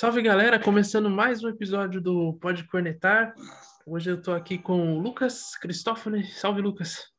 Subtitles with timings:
[0.00, 3.34] Salve galera, começando mais um episódio do Pode Cornetar.
[3.84, 6.24] Hoje eu tô aqui com o Lucas Cristófone.
[6.24, 7.12] Salve Lucas.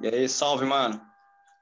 [0.00, 0.98] E aí, salve, mano.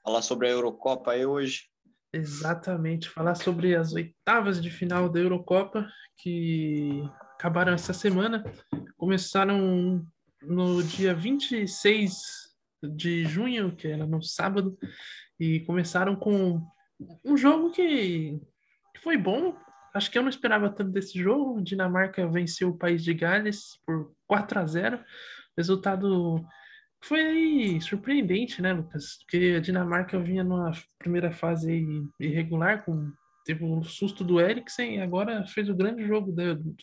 [0.04, 1.64] Falar sobre a Eurocopa aí hoje.
[2.12, 5.88] Exatamente, falar sobre as oitavas de final da Eurocopa
[6.18, 7.02] que
[7.34, 8.44] acabaram essa semana.
[8.96, 10.06] Começaram
[10.40, 12.14] no dia 26
[12.94, 14.78] de junho, que era no sábado,
[15.40, 16.64] e começaram com
[17.24, 18.40] um jogo que
[19.02, 19.56] foi bom,
[19.94, 21.62] acho que eu não esperava tanto desse jogo.
[21.62, 25.04] Dinamarca venceu o país de Gales por 4 a 0.
[25.56, 26.44] Resultado
[27.02, 29.18] foi surpreendente, né, Lucas?
[29.18, 31.84] Porque a Dinamarca vinha numa primeira fase
[32.20, 33.12] irregular, com
[33.44, 36.32] teve um susto do Eriksen e agora fez o grande jogo,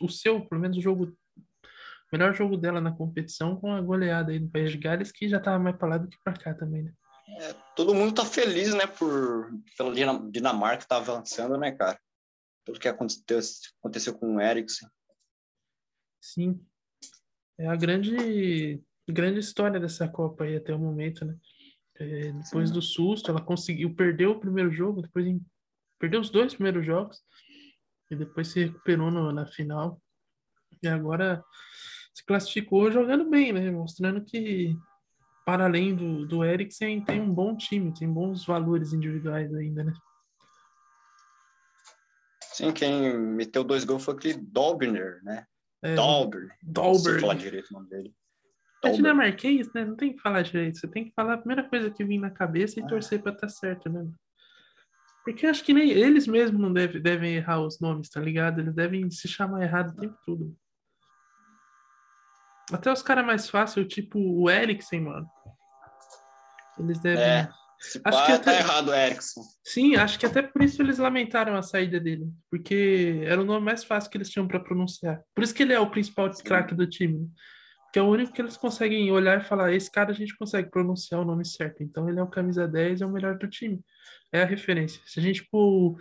[0.01, 4.33] o seu, pelo menos o jogo, o melhor jogo dela na competição com a goleada
[4.33, 6.53] aí no País de Gales, que já estava mais para lá do que para cá
[6.53, 6.91] também, né?
[7.39, 9.93] É, todo mundo tá feliz, né, por pela
[10.29, 11.97] Dinamarca tá avançando, né, cara?
[12.69, 13.39] Tudo que aconteceu,
[13.79, 14.87] aconteceu com o Eriksen.
[16.21, 16.63] Sim.
[17.57, 21.35] É a grande, grande história dessa Copa aí até o momento, né?
[21.95, 22.75] É, depois Sim.
[22.75, 25.43] do susto, ela conseguiu perder o primeiro jogo, depois em,
[25.99, 27.21] perdeu os dois primeiros jogos
[28.09, 30.01] e depois se recuperou no, na final.
[30.81, 31.43] E agora
[32.13, 33.69] se classificou jogando bem, né?
[33.71, 34.77] Mostrando que,
[35.45, 39.93] para além do, do Eriksen, tem um bom time, tem bons valores individuais ainda, né?
[42.59, 45.45] Sim, quem meteu dois gols foi aquele Dolbiner, né?
[45.81, 46.49] É, Dolber.
[46.61, 47.13] Dolber.
[47.13, 48.13] Não falar direito o nome dele.
[48.83, 49.85] É dinamarquês, né?
[49.85, 50.77] Não tem que falar direito.
[50.77, 52.87] Você tem que falar a primeira coisa que vem na cabeça e ah.
[52.87, 54.05] torcer para estar tá certo, né?
[55.23, 58.59] Porque acho que nem eles mesmos não devem, devem errar os nomes, tá ligado?
[58.59, 60.53] Eles devem se chamar errado o tempo todo.
[62.73, 65.29] Até os caras mais fáceis, tipo o Eriksen, mano.
[66.77, 67.23] Eles devem.
[67.23, 67.49] É.
[67.79, 68.51] Se acho pá, que até...
[68.51, 69.41] tá errado, Erickson.
[69.63, 73.65] Sim, acho que até por isso eles lamentaram a saída dele, porque era o nome
[73.65, 75.21] mais fácil que eles tinham para pronunciar.
[75.33, 77.29] Por isso que ele é o principal craque do time,
[77.93, 80.69] que é o único que eles conseguem olhar e falar: esse cara a gente consegue
[80.69, 83.79] pronunciar o nome certo, então ele é o camisa 10, é o melhor do time.
[84.31, 85.01] É a referência.
[85.05, 85.97] Se a gente pôr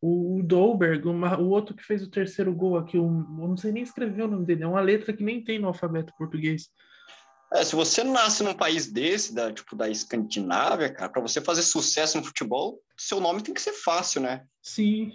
[0.00, 3.56] o, o Dolberg, uma, o outro que fez o terceiro gol aqui, um, eu não
[3.56, 6.68] sei nem escrever o nome dele, é uma letra que nem tem no alfabeto português.
[7.52, 11.62] É, se você nasce num país desse, da, tipo da Escandinávia, cara, para você fazer
[11.62, 14.46] sucesso no futebol, seu nome tem que ser fácil, né?
[14.62, 15.12] Sim.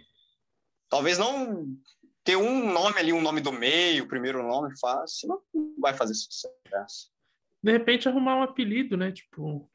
[0.89, 1.67] Talvez não
[2.23, 7.11] ter um nome ali, um nome do meio, primeiro nome fácil, não vai fazer sucesso.
[7.61, 9.11] De repente arrumar um apelido, né?
[9.11, 9.69] Tipo,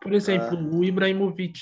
[0.00, 0.76] por exemplo, é.
[0.76, 1.60] o Ibrahimovic.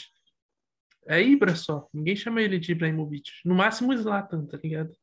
[1.06, 1.88] É Ibra só.
[1.92, 3.30] Ninguém chama ele de Ibrahimovic.
[3.44, 4.94] No máximo Zlatan, tá ligado?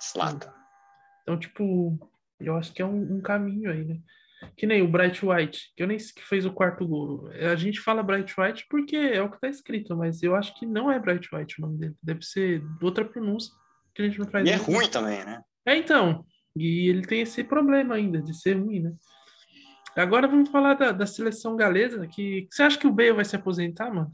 [0.00, 0.52] Zlatan.
[1.22, 1.98] Então, tipo,
[2.40, 4.00] eu acho que é um, um caminho aí, né?
[4.56, 7.28] Que nem o Bright White, que eu nem sei que fez o quarto gol.
[7.30, 10.66] A gente fala Bright White porque é o que tá escrito, mas eu acho que
[10.66, 11.94] não é Bright White o nome dele.
[12.02, 13.52] Deve ser outra pronúncia
[13.94, 14.46] que a gente não faz.
[14.46, 15.42] E é ruim também, né?
[15.66, 16.24] É, então.
[16.56, 18.92] E ele tem esse problema ainda de ser ruim, né?
[19.96, 22.06] Agora vamos falar da, da seleção galesa.
[22.06, 24.10] Que, você acha que o Bale vai se aposentar, mano?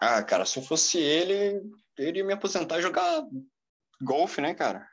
[0.00, 1.62] Ah, cara, se eu fosse ele,
[1.98, 3.22] ele ia me aposentar e jogar
[4.00, 4.86] golfe, né, cara?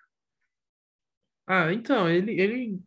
[1.47, 2.79] Ah, então, ele, ele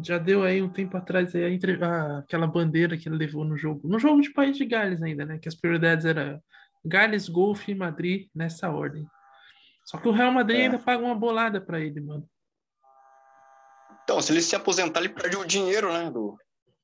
[0.00, 3.56] já deu aí um tempo atrás aí, entre, a, aquela bandeira que ele levou no
[3.56, 3.86] jogo.
[3.86, 5.38] No jogo de País de Gales ainda, né?
[5.38, 6.42] Que as prioridades eram
[6.84, 9.06] Gales, Golfe e Madrid nessa ordem.
[9.84, 10.62] Só que o Real Madrid é.
[10.64, 12.28] ainda paga uma bolada para ele, mano.
[14.04, 16.10] Então, se ele se aposentar, ele perde o dinheiro, né?
[16.10, 16.36] Do,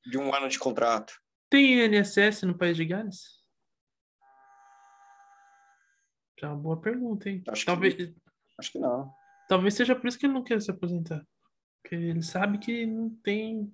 [0.05, 1.13] de um ano de contrato.
[1.49, 3.39] Tem INSS no País de Gales?
[6.41, 7.43] É uma boa pergunta, hein?
[7.49, 7.95] Acho Talvez...
[7.95, 8.15] Que,
[8.57, 9.11] acho que não.
[9.49, 11.25] Talvez seja por isso que ele não quer se aposentar.
[11.81, 13.71] Porque ele sabe que não tem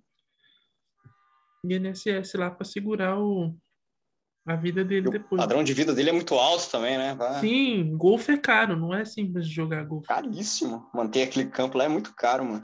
[1.64, 3.56] INSS lá para segurar o,
[4.48, 5.42] a vida dele depois.
[5.42, 7.16] O padrão de vida dele é muito alto também, né?
[7.16, 7.40] Vai.
[7.42, 10.08] Sim, golfe é caro, não é simples de jogar golfe.
[10.08, 10.90] Caríssimo.
[10.94, 12.64] Manter aquele campo lá é muito caro, mano.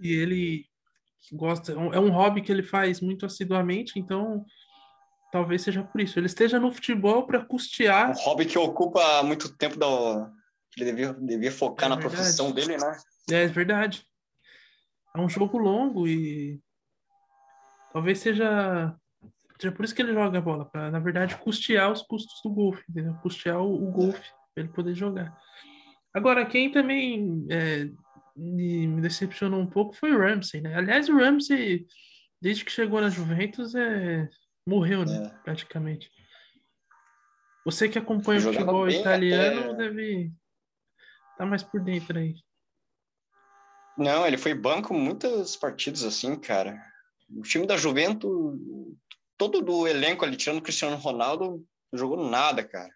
[0.00, 0.64] E ele
[1.32, 4.44] gosta, é um é hobby que ele faz muito assiduamente, então
[5.30, 6.18] talvez seja por isso.
[6.18, 8.10] Ele esteja no futebol para custear.
[8.10, 10.30] Um hobby que ocupa muito tempo da,
[10.76, 12.16] ele devia, devia focar é na verdade.
[12.16, 12.96] profissão dele, né?
[13.30, 14.04] É, é verdade.
[15.14, 16.60] É um jogo longo e
[17.92, 18.94] talvez seja,
[19.60, 22.50] seja por isso que ele joga a bola, para na verdade custear os custos do
[22.50, 23.14] golfe, entendeu?
[23.14, 25.36] custear o, o golfe para ele poder jogar.
[26.14, 27.90] Agora, quem também é,
[28.36, 30.74] me decepcionou um pouco foi o Ramsey, né?
[30.74, 31.86] Aliás, o Ramsey,
[32.40, 34.28] desde que chegou na Juventus, é,
[34.66, 35.26] morreu, né?
[35.26, 35.42] É.
[35.42, 36.10] Praticamente.
[37.64, 39.74] Você que acompanha o futebol italiano até...
[39.74, 40.32] deve
[41.36, 42.34] tá mais por dentro aí.
[44.00, 46.82] Não, ele foi banco muitos partidos assim, cara.
[47.28, 48.58] O time da Juventus,
[49.36, 51.62] todo do elenco ali, tirando o Cristiano Ronaldo,
[51.92, 52.90] não jogou nada, cara.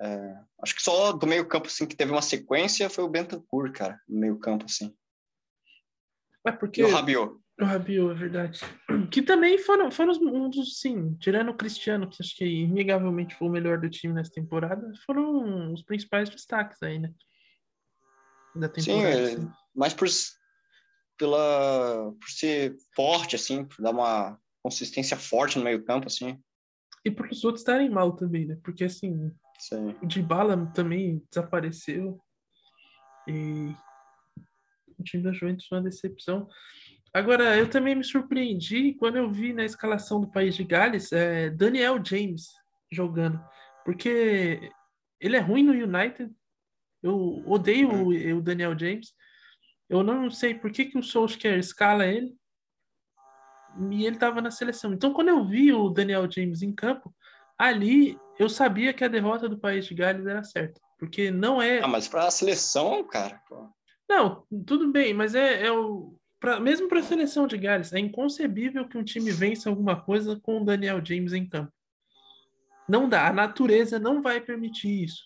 [0.00, 3.70] É, acho que só do meio campo, assim, que teve uma sequência foi o Bentancur,
[3.70, 4.96] cara, no meio campo, assim.
[6.46, 6.80] É porque...
[6.80, 7.34] E o Rabiot.
[7.60, 8.60] O Rabiot, é verdade.
[9.12, 13.48] Que também foram, foram um dos, sim, tirando o Cristiano, que acho que inegavelmente foi
[13.48, 17.12] o melhor do time nessa temporada, foram os principais destaques aí, né?
[18.54, 19.26] Da temporada.
[19.26, 19.52] Sim, assim.
[19.78, 20.08] Mas por,
[21.16, 26.36] pela, por ser forte, assim, por dar uma consistência forte no meio campo, assim.
[27.04, 28.58] E por os outros estarem mal também, né?
[28.64, 29.30] Porque, assim,
[29.60, 29.94] Sim.
[30.02, 32.20] o Dybala também desapareceu.
[33.28, 33.72] E
[34.98, 36.48] o time da Juventus foi uma decepção.
[37.14, 41.50] Agora, eu também me surpreendi quando eu vi na escalação do País de Gales é,
[41.50, 42.48] Daniel James
[42.90, 43.40] jogando,
[43.84, 44.72] porque
[45.20, 46.32] ele é ruim no United.
[47.00, 49.14] Eu odeio o, o Daniel James.
[49.88, 52.36] Eu não sei por que, que o Solskjaer escala ele
[53.90, 54.92] e ele estava na seleção.
[54.92, 57.14] Então, quando eu vi o Daniel James em campo,
[57.56, 61.80] ali eu sabia que a derrota do País de Gales era certa, porque não é.
[61.80, 63.40] Ah, mas para a seleção, cara.
[64.08, 67.98] Não, tudo bem, mas é, é o pra, mesmo para a seleção de Gales, é
[67.98, 71.72] inconcebível que um time vença alguma coisa com o Daniel James em campo.
[72.88, 75.22] Não dá, a natureza não vai permitir isso.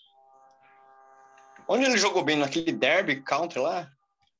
[1.67, 2.35] Onde ele jogou bem?
[2.35, 3.89] Naquele derby country lá?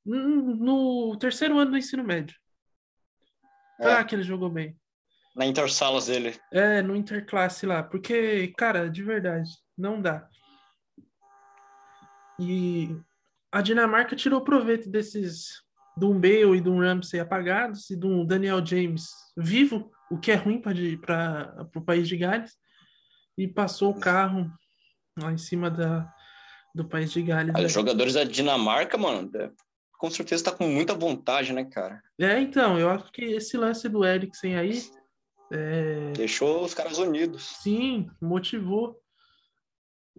[0.04, 2.36] No terceiro ano do ensino médio.
[3.80, 3.92] É.
[3.92, 4.76] Ah, que ele jogou bem.
[5.34, 6.38] Na intersalas dele.
[6.52, 7.82] É, no interclasse lá.
[7.82, 10.28] Porque, cara, de verdade, não dá.
[12.38, 12.96] E
[13.50, 15.64] a Dinamarca tirou proveito desses
[15.96, 20.18] de um Bale e de um Ramsey apagados e de um Daniel James vivo, o
[20.18, 22.52] que é ruim para o país de Gales,
[23.38, 24.50] e passou o carro
[25.16, 26.12] lá em cima da,
[26.74, 27.54] do país de Gales.
[27.56, 29.30] Os jogadores da Dinamarca, mano,
[30.04, 32.02] com certeza tá com muita vontade, né, cara?
[32.20, 34.82] É, então, eu acho que esse lance do Eriksen aí.
[35.50, 36.12] É...
[36.12, 37.56] Deixou os caras unidos.
[37.62, 39.00] Sim, motivou.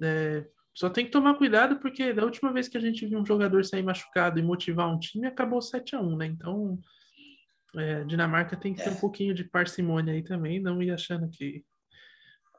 [0.02, 0.44] É,
[0.74, 3.64] só tem que tomar cuidado, porque da última vez que a gente viu um jogador
[3.64, 6.26] sair machucado e motivar um time, acabou 7 a 1 né?
[6.26, 6.80] Então,
[7.76, 8.94] é, Dinamarca tem que ter é.
[8.94, 11.64] um pouquinho de parcimônia aí também, não ir achando que.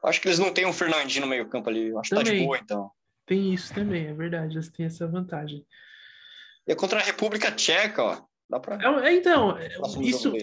[0.01, 1.93] Acho que eles não têm um Fernandinho no meio-campo ali.
[1.97, 2.91] Acho também, que tá de boa, então.
[3.25, 4.55] Tem isso também, é verdade.
[4.55, 5.65] Eles têm essa vantagem.
[6.67, 8.21] E é contra a República Tcheca, ó.
[8.49, 8.75] Dá pra.
[8.75, 9.57] É, é então,
[10.01, 10.33] isso.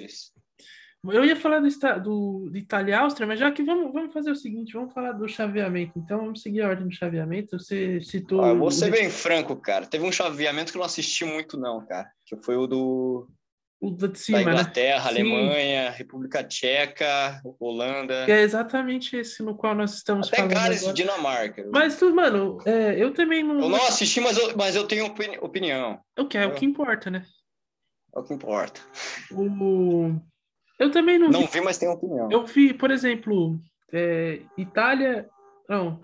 [1.06, 1.69] Eu ia falar do,
[2.00, 5.12] do, do Itália e Áustria, mas já que vamos, vamos fazer o seguinte, vamos falar
[5.12, 5.99] do chaveamento.
[5.99, 7.59] Então, vamos seguir a ordem do chaveamento.
[7.59, 8.43] Você citou...
[8.43, 9.85] Ah, vou ser bem franco, cara.
[9.85, 12.11] Teve um chaveamento que eu não assisti muito, não, cara.
[12.25, 13.29] Que foi o do...
[13.84, 14.52] O de cima, da né?
[14.52, 15.08] Inglaterra, né?
[15.10, 15.98] Alemanha, Sim.
[15.98, 18.25] República Tcheca, Holanda.
[18.31, 20.52] É exatamente esse no qual nós estamos Até falando.
[20.52, 21.69] Até Gales e Dinamarca.
[21.70, 23.60] Mas, tu, mano, é, eu também não...
[23.60, 26.00] Eu não assisti, mas eu, mas eu tenho opini opinião.
[26.19, 27.26] O que é, o que importa, né?
[28.14, 28.81] É o que importa.
[29.31, 30.19] O...
[30.78, 31.48] Eu também não, não vi.
[31.48, 32.31] vi mas tenho opinião.
[32.32, 33.60] Eu vi, por exemplo,
[33.92, 35.28] é, Itália,
[35.69, 36.00] não,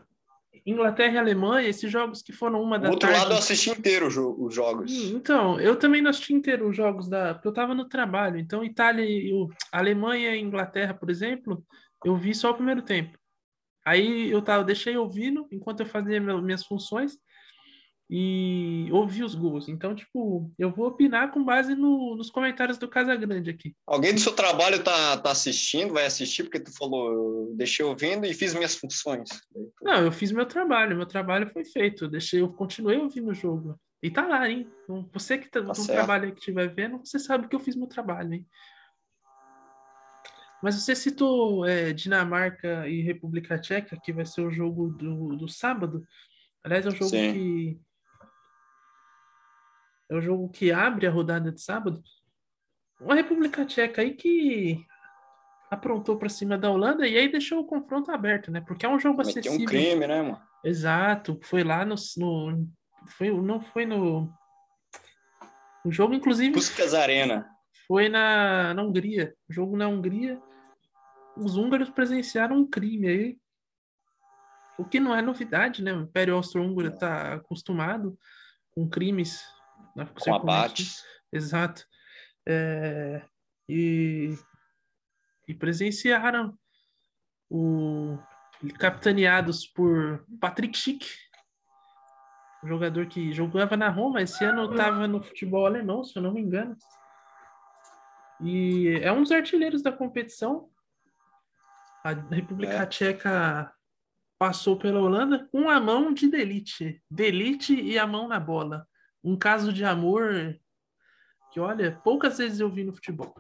[0.66, 3.22] Inglaterra e Alemanha, esses jogos que foram uma da Do outro tarde.
[3.22, 4.92] lado eu assisti inteiro os jogos.
[5.10, 8.38] Então, eu também não assisti inteiro os jogos da, porque eu estava no trabalho.
[8.38, 11.64] Então, Itália e o, Alemanha e Inglaterra, por exemplo,
[12.04, 13.18] eu vi só o primeiro tempo.
[13.84, 17.18] Aí eu tava, deixei ouvindo enquanto eu fazia minhas funções
[18.12, 19.68] e ouvir os gols.
[19.68, 23.72] Então, tipo, eu vou opinar com base no, nos comentários do Casa Grande aqui.
[23.86, 28.26] Alguém do seu trabalho tá, tá assistindo, vai assistir, porque tu falou, eu deixei ouvindo
[28.26, 29.28] e fiz minhas funções.
[29.80, 33.34] Não, eu fiz meu trabalho, meu trabalho foi feito, eu deixei, eu continuei ouvindo o
[33.34, 33.78] jogo.
[34.02, 34.68] E tá lá, hein?
[34.82, 37.76] Então, você que tá, tá no trabalho que estiver vendo, você sabe que eu fiz
[37.76, 38.46] meu trabalho, hein?
[40.60, 45.48] Mas você citou é, Dinamarca e República Tcheca, que vai ser o jogo do, do
[45.48, 46.04] sábado.
[46.64, 47.32] Aliás, é um jogo Sim.
[47.32, 47.80] que
[50.10, 52.02] é o jogo que abre a rodada de sábado.
[53.00, 54.84] Uma República Tcheca aí que
[55.70, 58.60] aprontou para cima da Holanda e aí deixou o confronto aberto, né?
[58.60, 59.56] Porque é um jogo Mas acessível.
[59.56, 60.42] Tem um crime, né, mano?
[60.64, 61.38] Exato.
[61.44, 62.68] Foi lá no, no
[63.16, 64.28] foi, não foi no
[65.84, 67.48] o jogo inclusive Puskas Arena.
[67.86, 69.32] Foi na, na Hungria.
[69.48, 70.42] O jogo na Hungria.
[71.36, 73.38] Os húngaros presenciaram um crime aí.
[74.76, 75.92] O que não é novidade, né?
[75.92, 78.18] O Império Austro-Húngaro está acostumado
[78.72, 79.42] com crimes
[79.94, 80.08] né?
[80.18, 81.04] Com abates.
[81.32, 81.86] Exato.
[82.46, 83.22] É,
[83.68, 84.34] e,
[85.46, 86.58] e presenciaram
[87.48, 88.18] o
[88.78, 91.06] capitaneados por Patrick Schick,
[92.64, 96.40] jogador que jogava na Roma, esse ano estava no futebol alemão, se eu não me
[96.40, 96.76] engano.
[98.42, 100.70] E é um dos artilheiros da competição.
[102.04, 102.86] A República é.
[102.86, 103.72] Tcheca
[104.38, 107.02] passou pela Holanda com a mão de Delite.
[107.10, 108.86] Delite e a mão na bola
[109.22, 110.58] um caso de amor
[111.52, 113.34] que, olha, poucas vezes eu vi no futebol.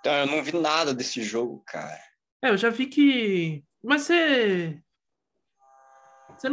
[0.00, 2.00] Então, eu não vi nada desse jogo, cara.
[2.42, 3.64] É, eu já vi que.
[3.82, 4.82] Mas você.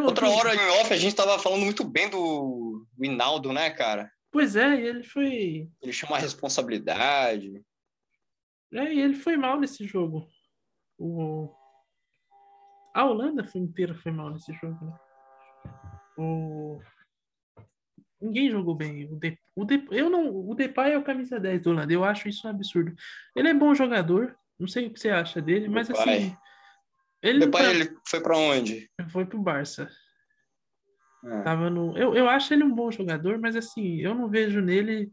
[0.03, 4.11] Outra hora em off a gente tava falando muito bem do Hinaldo, né, cara?
[4.31, 5.69] Pois é, ele foi.
[5.81, 7.63] Ele chama a responsabilidade.
[8.73, 10.27] É, e ele foi mal nesse jogo.
[10.97, 11.53] O...
[12.93, 14.99] A Holanda foi inteira foi mal nesse jogo, né?
[16.17, 16.81] O...
[18.25, 19.05] Ninguém jogou bem.
[19.11, 19.37] O, De...
[19.55, 19.85] o De...
[19.91, 20.49] Eu não...
[20.49, 21.93] o Depay é o camisa 10 do Holanda.
[21.93, 22.95] Eu acho isso um absurdo.
[23.35, 24.35] Ele é bom jogador.
[24.59, 26.17] Não sei o que você acha dele, mas Depay.
[26.17, 26.37] assim.
[27.21, 27.69] Ele, Depay, tá...
[27.71, 28.89] ele foi para onde?
[29.09, 29.89] Foi pro Barça.
[31.23, 31.41] É.
[31.41, 31.97] Tava no...
[31.97, 35.11] eu, eu acho ele um bom jogador, mas assim, eu não vejo nele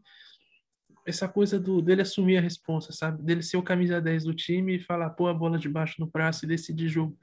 [1.05, 3.21] essa coisa do, dele assumir a responsa, sabe?
[3.21, 6.45] Dele ser o camisa 10 do time e falar, pô, a bola debaixo no braço
[6.45, 7.17] e decidir jogo.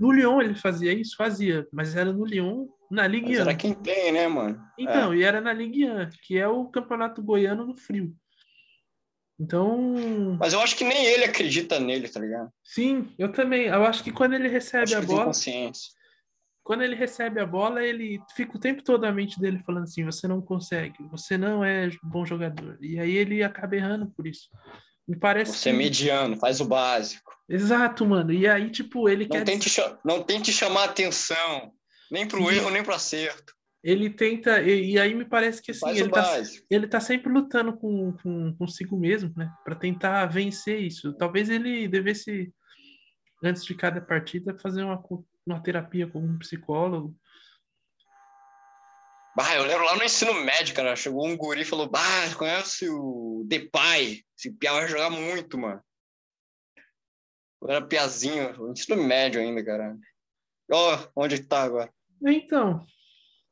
[0.00, 1.16] No Lyon ele fazia isso?
[1.16, 3.40] Fazia, mas era no Lyon, na Ligue 1.
[3.40, 4.62] Era quem tem, né, mano?
[4.78, 5.16] Então, é.
[5.16, 8.14] e era na Ligue 1, que é o campeonato goiano no frio.
[9.40, 10.36] Então.
[10.38, 12.50] Mas eu acho que nem ele acredita nele, tá ligado?
[12.62, 13.64] Sim, eu também.
[13.64, 15.24] Eu acho que quando ele recebe a bola.
[15.24, 15.90] consciência.
[16.62, 20.04] Quando ele recebe a bola, ele fica o tempo todo a mente dele falando assim:
[20.04, 22.78] você não consegue, você não é bom jogador.
[22.80, 24.48] E aí ele acaba errando por isso.
[25.08, 25.78] Me parece Você é que...
[25.78, 27.32] é mediano, faz o básico.
[27.48, 28.32] Exato, mano.
[28.32, 29.44] E aí, tipo, ele não quer.
[29.44, 29.80] Tente ch...
[30.04, 31.72] Não tente chamar atenção,
[32.12, 32.56] nem pro Sim.
[32.56, 33.54] erro, nem pro acerto.
[33.82, 37.76] Ele tenta, e, e aí me parece que assim, ele tá, ele tá sempre lutando
[37.76, 39.50] com, com consigo mesmo, né?
[39.64, 41.14] Para tentar vencer isso.
[41.14, 42.52] Talvez ele devesse,
[43.42, 45.02] antes de cada partida, fazer uma,
[45.44, 47.16] uma terapia com um psicólogo.
[49.34, 52.88] Bah, eu lembro lá no ensino médio, cara, chegou um guri e falou, bah, conhece
[52.90, 54.22] o Depay?
[54.38, 55.82] Esse Pia vai jogar muito, mano.
[57.62, 59.96] Eu era piazinho, ensino médio ainda, cara.
[60.70, 61.90] Ó, oh, onde tá agora?
[62.26, 62.84] Então,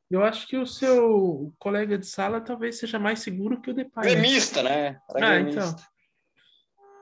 [0.09, 4.03] eu acho que o seu colega de sala talvez seja mais seguro que o Depay.
[4.03, 4.11] Né?
[4.11, 4.99] Gremista, né?
[5.15, 5.61] Era ah, gremista.
[5.61, 5.75] então.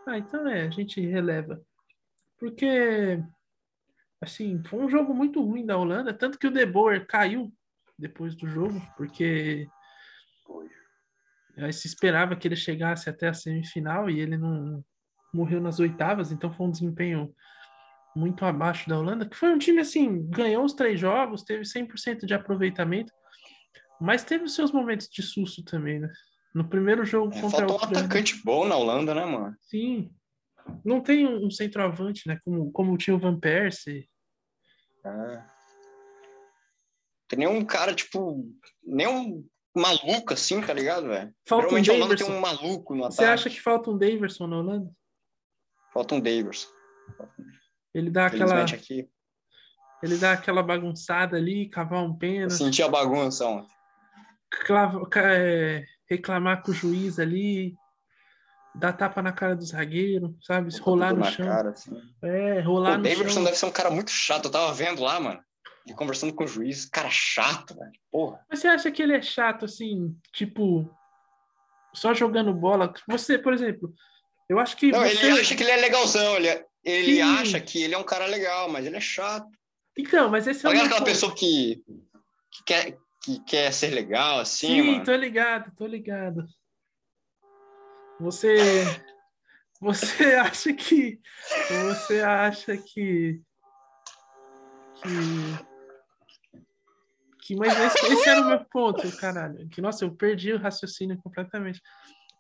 [0.08, 1.62] Ah, então é, a gente releva.
[2.38, 3.22] Porque,
[4.22, 7.54] assim, foi um jogo muito ruim da Holanda, tanto que o De Boer caiu
[7.98, 9.68] depois do jogo, porque
[11.74, 14.84] se esperava que ele chegasse até a semifinal e ele não
[15.34, 17.34] morreu nas oitavas, então foi um desempenho
[18.16, 22.26] muito abaixo da Holanda, que foi um time assim, ganhou os três jogos, teve 100%
[22.26, 23.14] de aproveitamento,
[24.00, 26.12] mas teve os seus momentos de susto também, né?
[26.54, 29.56] No primeiro jogo é, contra faltou um atacante bom na Holanda, né, mano?
[29.62, 30.12] Sim.
[30.84, 32.38] Não tem um centroavante, né?
[32.44, 34.10] Como, como tinha o Van Persie.
[35.06, 35.44] É.
[37.28, 38.44] Tem nenhum cara, tipo,
[38.84, 41.34] nenhum maluco assim, tá ligado, velho?
[41.48, 44.48] Falta Geralmente um a Holanda tem um maluco no Você acha que falta um Daverson
[44.48, 44.92] na Holanda?
[45.94, 46.68] Falta um Daverson.
[47.94, 48.64] Ele dá aquela.
[48.64, 49.10] Aqui.
[50.02, 52.54] Ele dá aquela bagunçada ali, cavar um pênalti.
[52.54, 53.76] Sentir a bagunça ontem.
[54.66, 57.76] Clava, é, reclamar com o juiz ali,
[58.74, 60.76] dar tapa na cara do zagueiro, sabe?
[60.80, 61.46] rolar no chão.
[61.46, 61.92] Cara, assim.
[62.24, 63.44] É, rolar Pô, no Davidson chão.
[63.44, 64.46] deve ser um cara muito chato.
[64.46, 65.40] Eu tava vendo lá, mano.
[65.86, 66.86] E conversando com o juiz.
[66.86, 67.92] Cara chato, velho.
[68.12, 68.40] Porra.
[68.50, 70.90] Mas você acha que ele é chato, assim, tipo,
[71.94, 72.94] só jogando bola?
[73.08, 73.94] Você, por exemplo,
[74.48, 74.92] eu acho que.
[74.92, 75.26] Não, você...
[75.26, 76.36] ele acha que ele é legalzão.
[76.38, 76.66] Ele, é...
[76.84, 79.50] ele acha que ele é um cara legal, mas ele é chato.
[79.98, 80.72] Então, mas esse é o.
[80.72, 81.84] aquela pessoa que,
[82.52, 84.68] que, quer, que quer ser legal, assim.
[84.68, 85.04] Sim, mano.
[85.04, 86.46] tô ligado, tô ligado.
[88.20, 88.84] Você.
[89.82, 91.20] Você acha que.
[91.88, 93.42] Você acha que.
[94.96, 95.10] Que.
[97.44, 99.70] que mas esse, esse era o meu ponto, caralho.
[99.70, 101.82] Que, nossa, eu perdi o raciocínio completamente.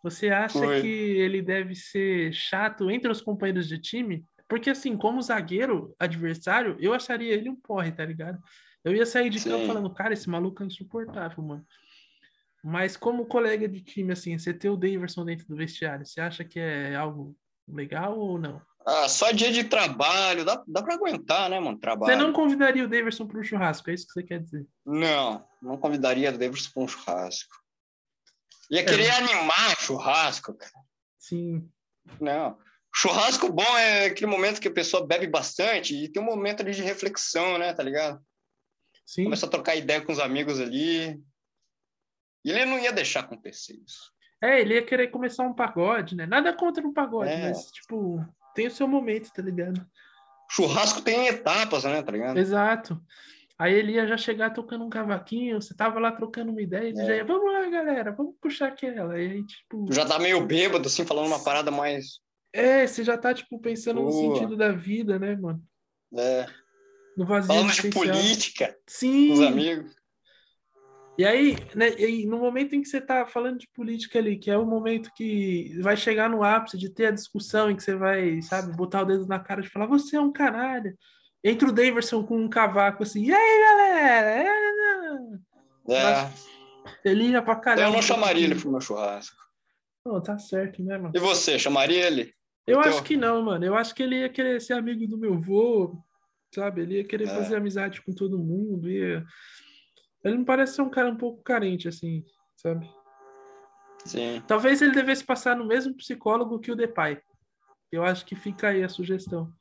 [0.03, 0.81] Você acha Foi.
[0.81, 4.25] que ele deve ser chato entre os companheiros de time?
[4.50, 8.41] Porque, assim, como zagueiro adversário, eu acharia ele um porre, tá ligado?
[8.84, 9.51] Eu ia sair de Sim.
[9.51, 11.65] campo falando, cara, esse maluco é insuportável, mano.
[12.63, 16.44] Mas como colega de time, assim, você ter o Daverson dentro do vestiário, você acha
[16.44, 17.38] que é algo
[17.68, 18.60] legal ou não?
[18.86, 21.77] Ah, só dia de trabalho, dá, dá pra aguentar, né, mano?
[21.77, 22.12] Trabalho.
[22.12, 24.65] Você não convidaria o Daverson para um churrasco, é isso que você quer dizer?
[24.84, 27.56] Não, não convidaria o Daverson para um churrasco.
[28.72, 28.84] Ia é.
[28.84, 30.72] querer animar churrasco, cara.
[31.20, 31.70] Sim.
[32.20, 32.58] Não.
[32.93, 36.72] Churrasco bom é aquele momento que a pessoa bebe bastante e tem um momento ali
[36.72, 37.74] de reflexão, né?
[37.74, 38.19] Tá ligado?
[39.05, 39.24] Sim.
[39.25, 41.19] Começa a trocar ideia com os amigos ali.
[42.43, 44.12] E ele não ia deixar acontecer isso.
[44.41, 46.25] É, ele ia querer começar um pagode, né?
[46.25, 47.50] Nada contra um pagode, é.
[47.50, 49.86] mas, tipo, tem o seu momento, tá ligado?
[50.50, 52.01] Churrasco tem etapas, né?
[52.01, 52.38] Tá ligado?
[52.38, 53.00] Exato.
[53.58, 57.01] Aí ele ia já chegar tocando um cavaquinho, você tava lá trocando uma ideia, ele
[57.01, 57.05] é.
[57.05, 59.19] já ia, vamos lá, galera, vamos puxar aquela.
[59.19, 59.91] E aí, tipo.
[59.91, 62.22] Já tá meio bêbado, assim, falando uma parada mais.
[62.53, 64.12] É, você já tá, tipo, pensando Boa.
[64.12, 65.62] no sentido da vida, né, mano?
[66.15, 66.46] É.
[67.15, 67.53] No vazio.
[67.53, 68.75] Falando de política.
[68.88, 69.27] Sim.
[69.27, 70.00] Com os amigos.
[71.18, 74.50] E aí, né, e no momento em que você tá falando de política ali, que
[74.50, 77.94] é o momento que vai chegar no ápice de ter a discussão, em que você
[77.94, 80.96] vai, sabe, botar o dedo na cara de falar, você é um canalha
[81.44, 84.44] Entra o Daverson com um cavaco assim, e aí, galera?
[85.89, 86.32] É.
[87.03, 87.88] Ele ia pra caramba.
[87.88, 89.38] Eu não chamaria ele pro meu churrasco.
[90.06, 91.13] Não, tá certo, né, mano?
[91.15, 92.34] E você, chamaria ele?
[92.69, 93.65] Eu Então- acho que não, mano.
[93.65, 96.01] Eu acho que ele ia querer ser amigo do meu vô,
[96.53, 96.81] sabe?
[96.81, 97.35] Ele ia querer É.
[97.35, 98.89] fazer amizade com todo mundo.
[98.89, 99.25] Ia...
[100.23, 102.23] Ele me parece ser um cara um pouco carente, assim,
[102.57, 102.89] sabe?
[104.05, 104.41] Sim.
[104.47, 107.19] Talvez ele devesse passar no mesmo psicólogo que o Depay.
[107.91, 109.51] Eu acho que fica aí a sugestão.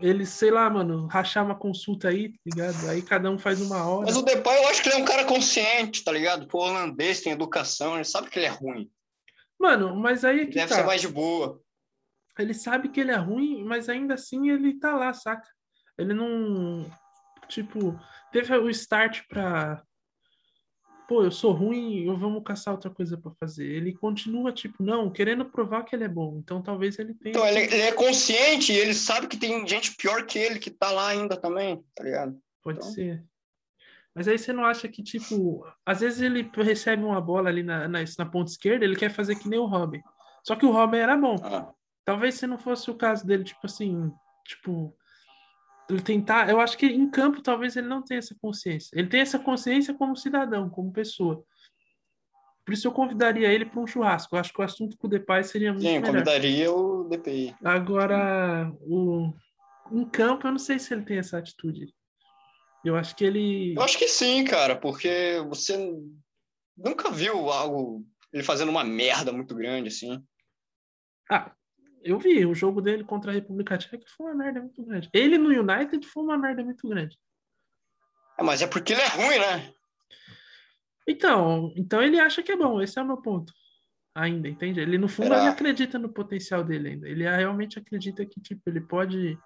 [0.00, 2.88] Ele, sei lá, mano, rachar uma consulta aí, tá ligado?
[2.88, 4.06] Aí cada um faz uma hora.
[4.06, 6.46] Mas o Depay, eu acho que ele é um cara consciente, tá ligado?
[6.46, 8.90] Pô, holandês tem educação, ele sabe que ele é ruim.
[9.60, 10.76] Mano, mas aí é que Deve tá.
[10.76, 11.60] ser mais de boa.
[12.38, 15.48] Ele sabe que ele é ruim, mas ainda assim ele tá lá, saca?
[15.98, 16.84] Ele não.
[17.48, 17.98] Tipo,
[18.32, 19.82] teve o start pra.
[21.06, 23.66] Pô, eu sou ruim, eu vamos caçar outra coisa pra fazer.
[23.66, 26.38] Ele continua, tipo, não, querendo provar que ele é bom.
[26.38, 27.32] Então talvez ele tenha.
[27.32, 30.90] Então, ele, ele é consciente ele sabe que tem gente pior que ele que tá
[30.90, 32.40] lá ainda também, tá ligado?
[32.62, 33.22] Pode então- ser.
[34.14, 37.88] Mas aí você não acha que, tipo, às vezes ele recebe uma bola ali na,
[37.88, 40.02] na, na ponta esquerda, ele quer fazer que nem o Robin.
[40.44, 41.36] Só que o Robin era bom.
[41.42, 41.72] Ah,
[42.04, 44.12] Talvez se não fosse o caso dele, tipo assim,
[44.44, 44.96] tipo,
[45.88, 48.90] ele tentar, eu acho que em campo talvez ele não tenha essa consciência.
[48.98, 51.44] Ele tem essa consciência como cidadão, como pessoa.
[52.64, 54.34] Por isso eu convidaria ele para um churrasco.
[54.34, 56.06] Eu acho que o assunto com o Depay seria muito sim, melhor.
[56.06, 57.56] convidaria o DPI.
[57.64, 59.32] Agora, o
[59.90, 61.92] em campo eu não sei se ele tem essa atitude.
[62.84, 65.92] Eu acho que ele Eu acho que sim, cara, porque você
[66.76, 70.24] nunca viu algo ele fazendo uma merda muito grande assim.
[71.30, 71.52] Ah,
[72.04, 75.08] eu vi o jogo dele contra a República Tcheca foi uma merda muito grande.
[75.12, 77.18] Ele no United foi uma merda muito grande.
[78.38, 79.72] É, mas é porque ele é ruim, né?
[81.06, 83.52] Então, então ele acha que é bom, esse é o meu ponto.
[84.14, 84.78] Ainda, entende?
[84.78, 87.08] Ele no fundo ele acredita no potencial dele ainda.
[87.08, 89.38] Ele realmente acredita que tipo ele pode,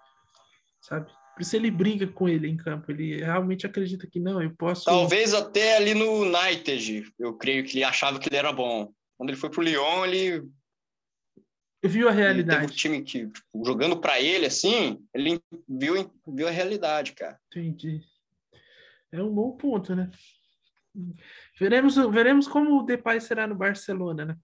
[0.81, 1.11] sabe?
[1.37, 2.91] Por isso ele briga com ele em campo.
[2.91, 4.87] Ele realmente acredita que não, eu posso.
[4.87, 8.90] Talvez até ali no United, eu creio que ele achava que ele era bom.
[9.16, 10.42] Quando ele foi pro Lyon, ele,
[11.83, 12.77] viu a ele teve um realidade.
[12.77, 17.39] time que tipo, jogando pra ele assim, ele viu viu a realidade, cara.
[17.49, 18.01] Entendi.
[19.12, 20.11] É um bom ponto, né?
[21.59, 24.37] Veremos, veremos como o Depay será no Barcelona, né?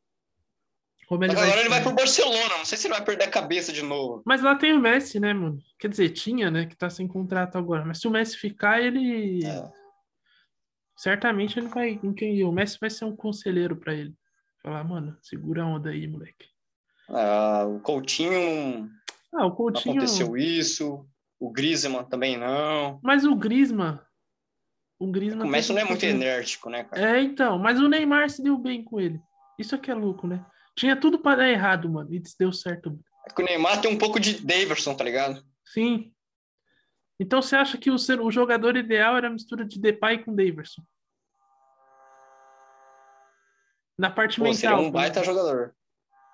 [1.09, 3.31] Como ele Agora vai ele vai pro Barcelona, não sei se ele vai perder a
[3.31, 4.23] cabeça de novo.
[4.25, 5.59] Mas lá tem o Messi, né, mano?
[5.79, 6.65] Quer dizer, tinha, né?
[6.67, 7.85] Que tá sem contrato agora.
[7.85, 9.45] Mas se o Messi ficar, ele.
[9.45, 9.71] É.
[10.97, 12.01] Certamente ele vai.
[12.45, 14.15] O Messi vai ser um conselheiro pra ele.
[14.63, 16.52] Falar, mano, segura a onda aí, moleque.
[17.09, 18.91] Ah, o Coutinho
[19.35, 19.97] Ah, o Coutinho.
[19.97, 21.07] aconteceu isso.
[21.39, 23.01] O Griezmann também não.
[23.03, 24.01] Mas o Griezmann.
[24.99, 25.47] O Griezmann.
[25.47, 27.19] O Messi não é muito enérgico, né, cara?
[27.19, 27.59] É, então.
[27.59, 29.21] Mas o Neymar se deu bem com ele.
[29.59, 30.45] Isso aqui é louco, né?
[30.77, 32.15] Tinha tudo pra dar errado, mano.
[32.15, 32.99] E deu certo.
[33.29, 35.45] É que o Neymar tem um pouco de Daverson, tá ligado?
[35.65, 36.13] Sim.
[37.19, 40.35] Então você acha que o, ser, o jogador ideal era a mistura de Depay com
[40.35, 40.83] Daverson?
[43.99, 44.87] Na parte Pô, seria mental.
[44.87, 45.75] um baita jogador.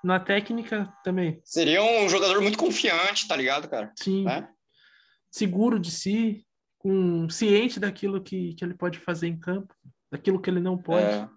[0.09, 1.39] Na técnica também.
[1.45, 3.93] Seria um jogador muito confiante, tá ligado, cara?
[3.95, 4.25] Sim.
[4.25, 4.49] Né?
[5.31, 6.47] Seguro de si,
[6.79, 9.75] com ciente daquilo que, que ele pode fazer em campo,
[10.11, 11.05] daquilo que ele não pode.
[11.05, 11.29] É.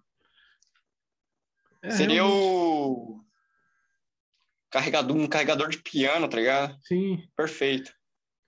[1.82, 2.46] É, Seria realmente.
[2.46, 3.26] o
[4.72, 6.78] carregador, um carregador de piano, tá ligado?
[6.84, 7.28] Sim.
[7.36, 7.92] Perfeito.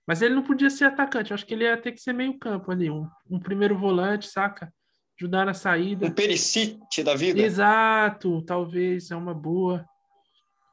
[0.06, 1.32] Mas ele não podia ser atacante.
[1.32, 2.90] Eu acho que ele ia ter que ser meio campo ali.
[2.90, 4.72] Um, um primeiro volante, saca?
[5.20, 6.06] Ajudar na saída.
[6.06, 7.42] Um Perisic da vida.
[7.42, 9.86] Exato, talvez é uma boa.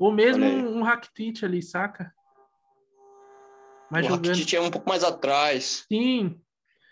[0.01, 2.11] Ou mesmo um, Rakitic ali, saca?
[3.91, 4.29] Mas o jogando.
[4.29, 5.85] Rakitic é um pouco mais atrás.
[5.87, 6.41] Sim.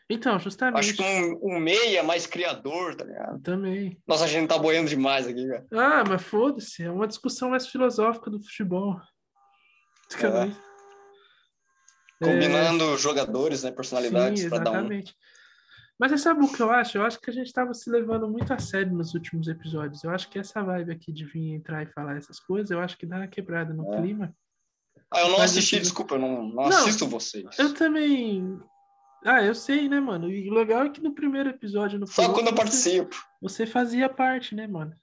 [0.08, 0.94] Então, Acho justamente.
[0.94, 3.42] que um, um meia mais criador, tá ligado?
[3.42, 4.00] Também.
[4.08, 5.66] Nossa, a gente tá boiando demais aqui, cara.
[5.72, 6.84] Ah, mas foda-se.
[6.84, 9.02] É uma discussão mais filosófica do futebol.
[10.22, 10.52] É,
[12.24, 13.72] Combinando jogadores, né?
[13.72, 14.88] Personalidades sim, pra dar um.
[16.00, 16.98] Mas você sabe o que eu acho?
[16.98, 20.02] Eu acho que a gente tava se levando muito a sério nos últimos episódios.
[20.04, 22.98] Eu acho que essa vibe aqui de vir entrar e falar essas coisas, eu acho
[22.98, 23.98] que dá uma quebrada no É.
[24.02, 24.34] clima.
[25.12, 27.60] Ah, eu não Mas assisti, eu- desculpa, eu não, não, Não, assisto vocês.
[27.60, 28.58] Eu também.
[29.26, 30.30] Ah, eu sei, né, mano?
[30.32, 33.16] E o legal é que no primeiro episódio, no Só piloto, quando eu você- participo.
[33.42, 34.96] Você fazia parte, né, mano?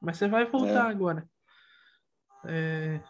[0.00, 0.90] Mas você vai voltar É.
[0.90, 1.28] agora.
[2.44, 3.00] É,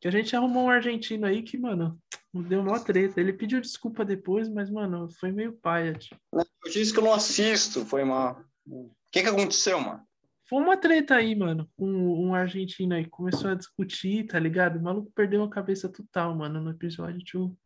[0.00, 1.98] Que a gente arrumou um argentino aí que, mano,
[2.42, 3.20] deu mó treta.
[3.20, 5.92] Ele pediu desculpa depois, mas, mano, foi meio paia.
[5.94, 6.16] Tipo.
[6.32, 8.42] Eu disse que eu não assisto, foi mal.
[8.66, 10.02] O que que aconteceu, mano?
[10.48, 13.06] Foi uma treta aí, mano, com um argentino aí.
[13.06, 14.78] Começou a discutir, tá ligado?
[14.78, 17.18] O maluco perdeu a cabeça total, mano, no episódio.
[17.20, 17.56] Tipo,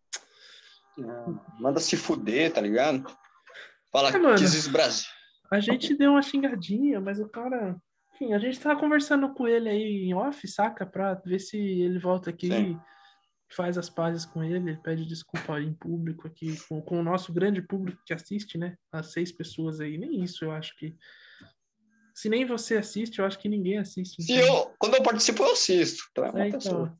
[1.61, 3.05] Manda se fuder, tá ligado?
[3.93, 4.37] Fala É, que mano.
[4.37, 5.07] diz Brasil.
[5.51, 7.77] a gente deu uma xingadinha, mas o cara.
[8.15, 10.85] Enfim, a gente tava conversando com ele aí em off, saca?
[10.85, 12.81] Pra ver se ele volta aqui Sim.
[13.51, 17.33] Faz as pazes com ele, ele pede desculpa em público aqui, com, com o nosso
[17.33, 18.77] grande público que assiste, né?
[18.93, 20.95] As seis pessoas aí, nem isso eu acho que.
[22.15, 24.23] Se nem você assiste, eu acho que ninguém assiste.
[24.23, 26.05] Se eu, quando eu participo, eu assisto.
[26.11, 26.99] Então é uma É, então.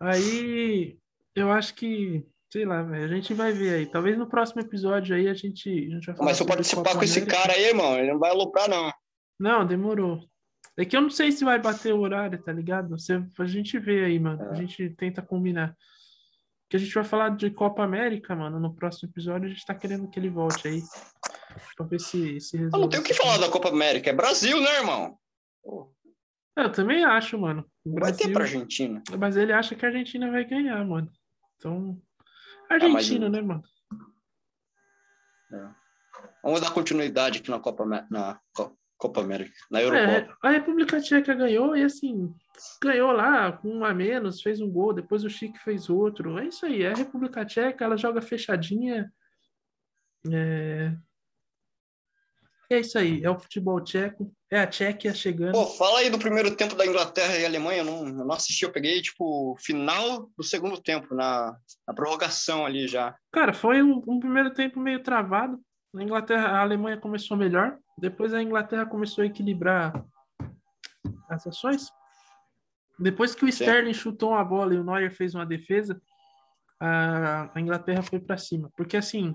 [0.00, 0.98] Aí
[1.34, 3.86] eu acho que, sei lá, velho, a gente vai ver aí.
[3.86, 6.94] Talvez no próximo episódio aí a gente, a gente vai falar Mas se eu participar
[6.94, 8.92] com esse cara aí, irmão, ele não vai aloprar, não.
[9.40, 10.28] Não, demorou.
[10.78, 12.88] É que eu não sei se vai bater o horário, tá ligado?
[12.90, 14.42] Você, a gente vê aí, mano.
[14.50, 14.56] A É.
[14.56, 15.76] gente tenta combinar.
[16.68, 18.58] Que a gente vai falar de Copa América, mano.
[18.58, 20.80] No próximo episódio a gente tá querendo que ele volte aí.
[21.76, 22.76] Pra ver se, se resolve.
[22.76, 24.08] Eu não tenho o que falar da Copa América.
[24.08, 25.18] É Brasil, né, irmão?
[25.62, 25.92] Pô,
[26.56, 27.70] Eu também acho, mano.
[27.84, 29.02] Não vai ter Brasil- pra Argentina.
[29.18, 31.10] Mas ele acha que a Argentina vai ganhar, mano.
[31.58, 32.00] Então.
[32.70, 33.62] Ah, mas Argentina, o- né, mano?
[36.42, 38.40] Vamos dar continuidade aqui na Copa, na
[39.02, 40.38] Copa América, na Eurocopa.
[40.44, 42.32] É, a República Tcheca ganhou e assim,
[42.80, 46.38] ganhou lá com um a menos, fez um gol, depois o Chique fez outro.
[46.38, 49.12] É isso aí, é a República Tcheca, ela joga fechadinha.
[50.32, 50.92] É,
[52.70, 55.52] é isso aí, é o futebol tcheco, é a Tchequia chegando.
[55.52, 57.80] Pô, fala aí do primeiro tempo da Inglaterra e Alemanha.
[57.80, 62.64] Eu não, eu não assisti, eu peguei, tipo, final do segundo tempo, na, na prorrogação
[62.64, 63.16] ali já.
[63.32, 65.60] Cara, foi um, um primeiro tempo meio travado.
[65.94, 70.04] A Inglaterra, a Alemanha começou melhor, depois a Inglaterra começou a equilibrar
[71.28, 71.88] as ações.
[72.98, 73.48] Depois que o.
[73.48, 76.02] Sterling chutou uma bola e o Neuer fez uma defesa,
[76.80, 78.70] a, a Inglaterra foi para cima.
[78.76, 79.34] Porque assim,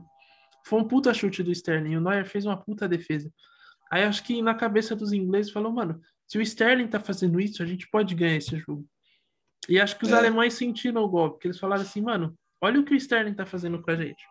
[0.65, 3.31] foi um puta chute do Sterling e o Neuer fez uma puta defesa.
[3.89, 7.63] Aí acho que na cabeça dos ingleses falou, mano, se o Sterling tá fazendo isso,
[7.63, 8.85] a gente pode ganhar esse jogo.
[9.69, 10.15] E acho que os É.
[10.17, 13.45] alemães sentiram o golpe, porque eles falaram assim, mano, olha o que o Sterling tá
[13.45, 14.21] fazendo com a gente.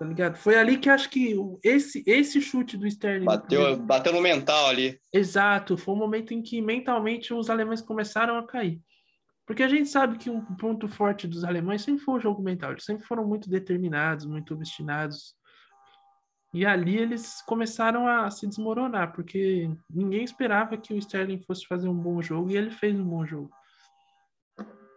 [0.00, 0.36] Tá ligado?
[0.38, 3.26] Foi ali que acho que esse, esse chute do Sterling.
[3.26, 4.98] Bateu, bateu no mental ali.
[5.12, 8.80] Exato, foi o momento em que mentalmente os alemães começaram a cair.
[9.46, 12.70] Porque a gente sabe que um ponto forte dos alemães sempre foi o jogo mental.
[12.70, 15.34] Eles sempre foram muito determinados, muito obstinados.
[16.54, 21.90] E ali eles começaram a se desmoronar, porque ninguém esperava que o Sterling fosse fazer
[21.90, 23.50] um bom jogo e ele fez um bom jogo.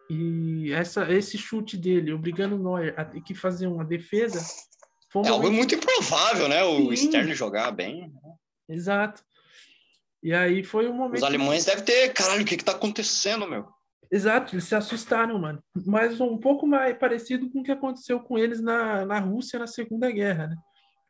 [0.10, 4.40] E essa, esse chute dele, obrigando o Neuer a ter que fazer uma defesa,
[5.14, 6.64] foi um É algo muito improvável, né?
[6.64, 7.06] O Sim.
[7.06, 8.12] Sterling jogar bem.
[8.68, 9.24] Exato.
[10.24, 11.18] E aí foi um momento.
[11.18, 13.68] Os alemães devem ter, caralho, o que que tá acontecendo, meu?
[14.12, 15.64] Exato, eles se assustaram, mano.
[15.86, 19.68] Mas um pouco mais parecido com o que aconteceu com eles na, na Rússia na
[19.68, 20.56] Segunda Guerra, né?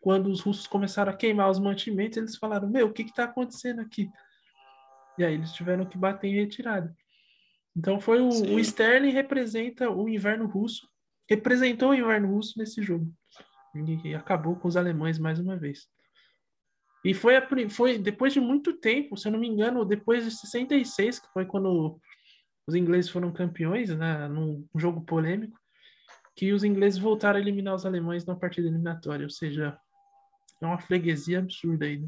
[0.01, 3.23] Quando os russos começaram a queimar os mantimentos, eles falaram: Meu, o que que tá
[3.23, 4.09] acontecendo aqui?
[5.17, 6.93] E aí eles tiveram que bater em retirada.
[7.75, 8.55] Então foi o, Sim.
[8.55, 10.87] o Sterling representa o inverno russo,
[11.29, 13.11] representou o inverno russo nesse jogo.
[13.75, 15.87] E, acabou com os alemães mais uma vez.
[17.03, 20.31] E foi, a foi depois de muito tempo, se eu não me engano, depois de
[20.31, 21.99] 66, que foi quando
[22.65, 25.59] os ingleses foram campeões, né, num jogo polêmico,
[26.35, 29.77] que os ingleses voltaram a eliminar os alemães na partida eliminatória, ou seja,
[30.61, 31.99] é uma freguesia absurda aí.
[31.99, 32.07] Né?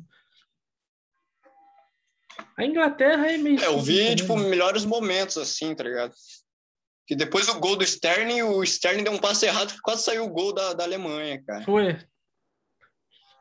[2.57, 4.49] A Inglaterra é meio É, eu vi, tipo, né?
[4.49, 6.13] melhores momentos, assim, tá ligado?
[7.07, 10.25] Que depois do gol do Sterling, o Sterling deu um passe errado que quase saiu
[10.25, 11.63] o gol da, da Alemanha, cara.
[11.63, 11.89] Foi.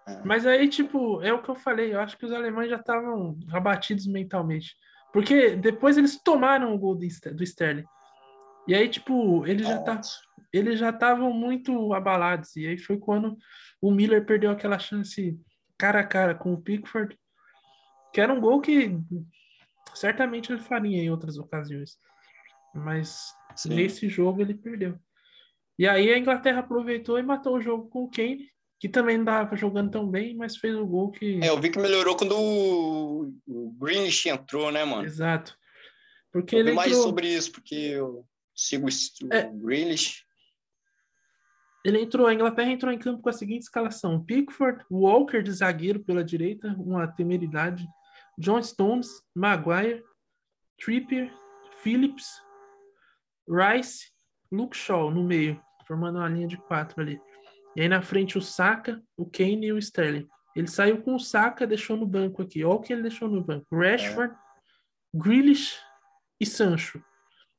[0.07, 0.23] É.
[0.25, 3.39] Mas aí, tipo, é o que eu falei, eu acho que os alemães já estavam
[3.51, 4.77] abatidos mentalmente.
[5.13, 7.85] Porque depois eles tomaram o gol do do Sterling.
[8.67, 10.01] E aí, tipo, eles já tá,
[10.53, 12.57] eles já estavam muito abalados.
[12.57, 13.37] E aí foi quando
[13.81, 15.39] o Miller perdeu aquela chance
[15.79, 17.19] cara a cara com o Pickford,
[18.13, 18.99] que era um gol que
[19.95, 21.99] certamente ele faria em outras ocasiões.
[22.75, 23.75] Mas Sim.
[23.75, 24.99] nesse jogo ele perdeu.
[25.79, 29.25] E aí a Inglaterra aproveitou e matou o jogo com o Kane, que também não
[29.25, 31.41] estava jogando tão bem, mas fez o gol que.
[31.43, 35.05] É, eu vi que melhorou quando o, o Greenish entrou, né, mano?
[35.05, 35.57] Exato.
[36.33, 39.51] Porque Eu ele mais entrou, sobre isso, porque eu sigo o É.
[39.53, 40.25] Grealish.
[41.85, 46.01] ele entrou, a Inglaterra entrou em campo com a seguinte escalação: Pickford, Walker de zagueiro
[46.01, 47.87] pela direita, uma temeridade,
[48.39, 50.03] John Stones, Maguire,
[50.79, 51.33] Trippier,
[51.83, 52.27] Phillips,
[53.49, 54.07] Rice,
[54.51, 57.21] Luke Shaw no meio, formando uma linha de quatro ali.
[57.77, 60.27] E aí na frente o Saka, o Kane e o Sterling.
[60.55, 62.63] Ele saiu com o Saka, deixou no banco aqui.
[62.65, 64.35] Olha o que ele deixou no banco: Rashford,
[65.15, 65.77] Grealish
[66.41, 67.03] e Sancho.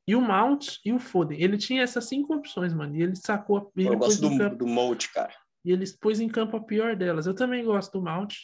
[0.08, 1.41] E o Mount e o Foden.
[1.41, 2.95] Ele tinha essas cinco opções, mano.
[2.95, 3.58] E ele sacou.
[3.58, 5.34] a- Ele Eu gosto do, campo, do Molt, cara.
[5.65, 7.26] e ele pôs em campo a pior delas.
[7.26, 8.36] Eu também gosto do Mount.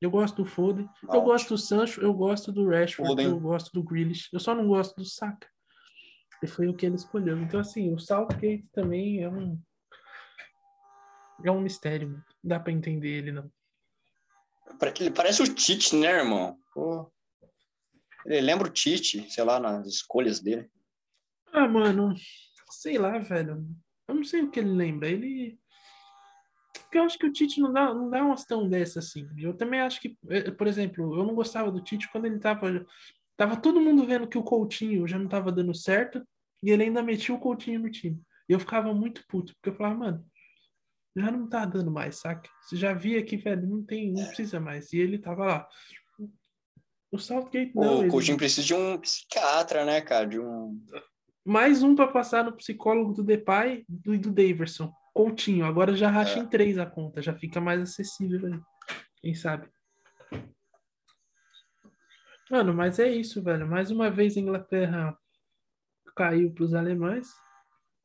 [0.00, 0.88] Eu gosto do Foden.
[1.04, 1.24] Eu Mount.
[1.24, 2.00] gosto do Sancho.
[2.00, 3.08] Eu gosto do Rashford.
[3.10, 3.26] Foden.
[3.26, 4.28] Eu gosto do Grealish.
[4.32, 5.46] Eu só não gosto do Saka.
[6.42, 7.38] E foi o que ele escolheu.
[7.40, 9.58] Então, assim, o Southgate também é um.
[11.44, 12.08] É um mistério.
[12.10, 13.50] Não dá pra entender ele, não.
[14.98, 16.58] Ele parece o Tite, né, irmão?
[16.74, 17.10] Pô.
[18.26, 20.68] Ele lembra o Tite, sei lá, nas escolhas dele.
[21.52, 22.14] Ah, mano,
[22.70, 23.64] sei lá, velho.
[24.08, 25.08] Eu não sei o que ele lembra.
[25.08, 25.58] Ele.
[26.72, 29.28] Porque eu acho que o Tite não dá, não dá umas tão dessa assim.
[29.38, 32.84] Eu também acho que, eh, por exemplo, eu não gostava do Tite quando ele tava.
[33.36, 36.24] Tava todo mundo vendo que o Coutinho já não tava dando certo
[36.62, 38.20] e ele ainda metia o Coutinho no time.
[38.48, 40.26] E eu ficava muito puto, porque eu falava, mano,
[41.16, 42.48] já não tá dando mais, saca?
[42.62, 44.92] Você já via que, velho, não tem, não precisa mais.
[44.92, 45.68] E ele tava lá.
[47.10, 47.98] O Southgate não.
[47.98, 50.26] o ele- Coutinho precisa de um psiquiatra, né, cara?
[50.26, 50.82] De um.
[51.44, 54.92] Mais um para passar no psicólogo do Depay e do Daverson.
[55.12, 56.42] Coutinho, agora já racha É.
[56.42, 58.60] em três a conta, já fica mais acessível aí.
[59.20, 59.68] Quem sabe?
[62.50, 63.66] Mano, mas é isso, velho.
[63.66, 65.16] Mais uma vez a Inglaterra
[66.16, 67.28] caiu para os alemães.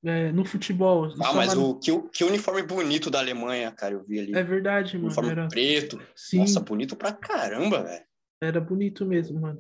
[0.06, 1.06] É, no futebol.
[1.20, 4.36] Ah, mas uma- o que, que uniforme bonito da Alemanha, cara, eu vi ali.
[4.36, 5.08] É verdade, mano.
[5.08, 5.48] uniforme Era...
[5.48, 6.00] preto.
[6.16, 8.06] Sim, Nossa, bonito pra caramba, velho.
[8.40, 9.60] era bonito mesmo, mano.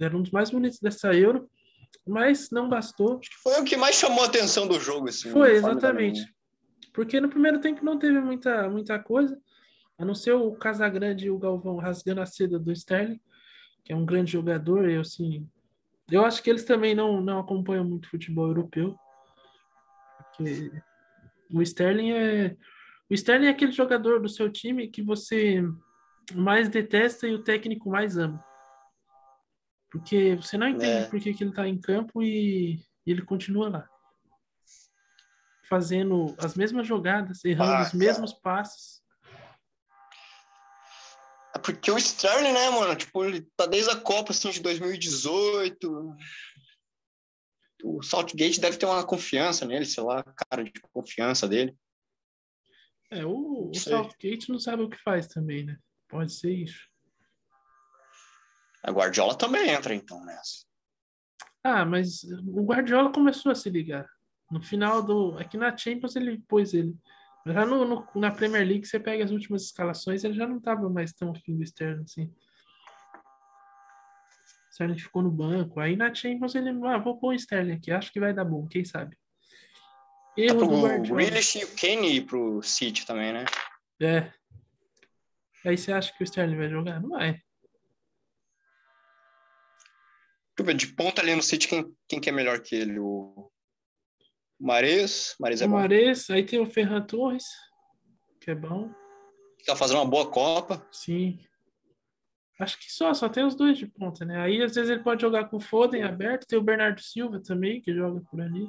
[0.00, 1.50] Era um dos mais bonitos dessa Euro,
[2.06, 3.18] mas não bastou.
[3.18, 5.28] Acho que foi o que mais chamou a atenção do jogo, assim.
[5.28, 6.24] o Foi, exatamente.
[6.94, 9.36] Porque no primeiro tempo não teve muita, muita coisa,
[9.98, 13.20] a não ser o Casagrande e o Galvão rasgando a seda do Sterling,
[13.84, 14.88] que é um grande jogador.
[14.88, 15.46] Eu, assim,
[16.10, 18.96] eu acho que eles também não, não acompanham muito futebol europeu.
[21.50, 22.56] O Sterling é.
[23.08, 25.62] O Sterling é aquele jogador do seu time que você
[26.34, 28.44] mais detesta e o técnico mais ama.
[29.90, 31.08] Porque você não entende É.
[31.08, 32.74] por que, que ele está em campo e,
[33.06, 33.88] e ele continua lá.
[35.68, 39.00] Fazendo as mesmas jogadas, errando Ah, os mesmos passes.
[41.56, 42.94] É porque o Sterling, né, mano?
[42.94, 46.14] Tipo, ele tá desde a Copa, assim, de 2018.
[47.82, 51.74] O Southgate deve ter uma confiança nele, sei lá, cara de confiança dele.
[53.10, 53.74] É, o, o.
[53.74, 55.78] Southgate não sabe o que faz também, né?
[56.08, 56.78] Pode ser isso.
[58.82, 60.66] A Guardiola também entra, então, nessa.
[61.64, 64.06] Ah, mas o Guardiola começou a se ligar.
[64.50, 65.38] No final do.
[65.38, 66.94] Aqui na Champions ele pôs ele.
[67.46, 70.88] Já no, no- na Premier League, você pega as últimas escalações, ele já não estava
[70.90, 72.24] mais tão afim do Sterling assim.
[74.68, 75.78] O Sterling ficou no banco.
[75.78, 76.70] Aí na Champions ele.
[76.84, 79.16] Ah, vou pôr o Sterling aqui, acho que vai dar bom, quem sabe.
[80.36, 81.20] Dá Erro pro do Guardiola.
[81.22, 83.44] Grealish e o Kane ir pro City também, né?
[84.02, 84.32] É.
[85.64, 87.00] Aí você acha que o Sterling vai jogar?
[87.00, 87.40] Não vai.
[90.74, 92.98] De ponta ali no City, quem, quem que é melhor que ele?
[92.98, 93.50] O
[94.58, 95.34] Mares?
[95.38, 95.76] Mares é O bom.
[95.76, 97.44] Mares, aí tem o Ferran Torres,
[98.40, 98.90] que é bom.
[99.66, 100.86] Tá fazendo uma boa Copa.
[100.92, 101.38] Sim.
[102.58, 104.40] Acho que só, só tem os dois de ponta, né?
[104.40, 107.82] Aí às vezes ele pode jogar com o Foden aberto, tem o Bernardo Silva também,
[107.82, 108.66] que joga por ali.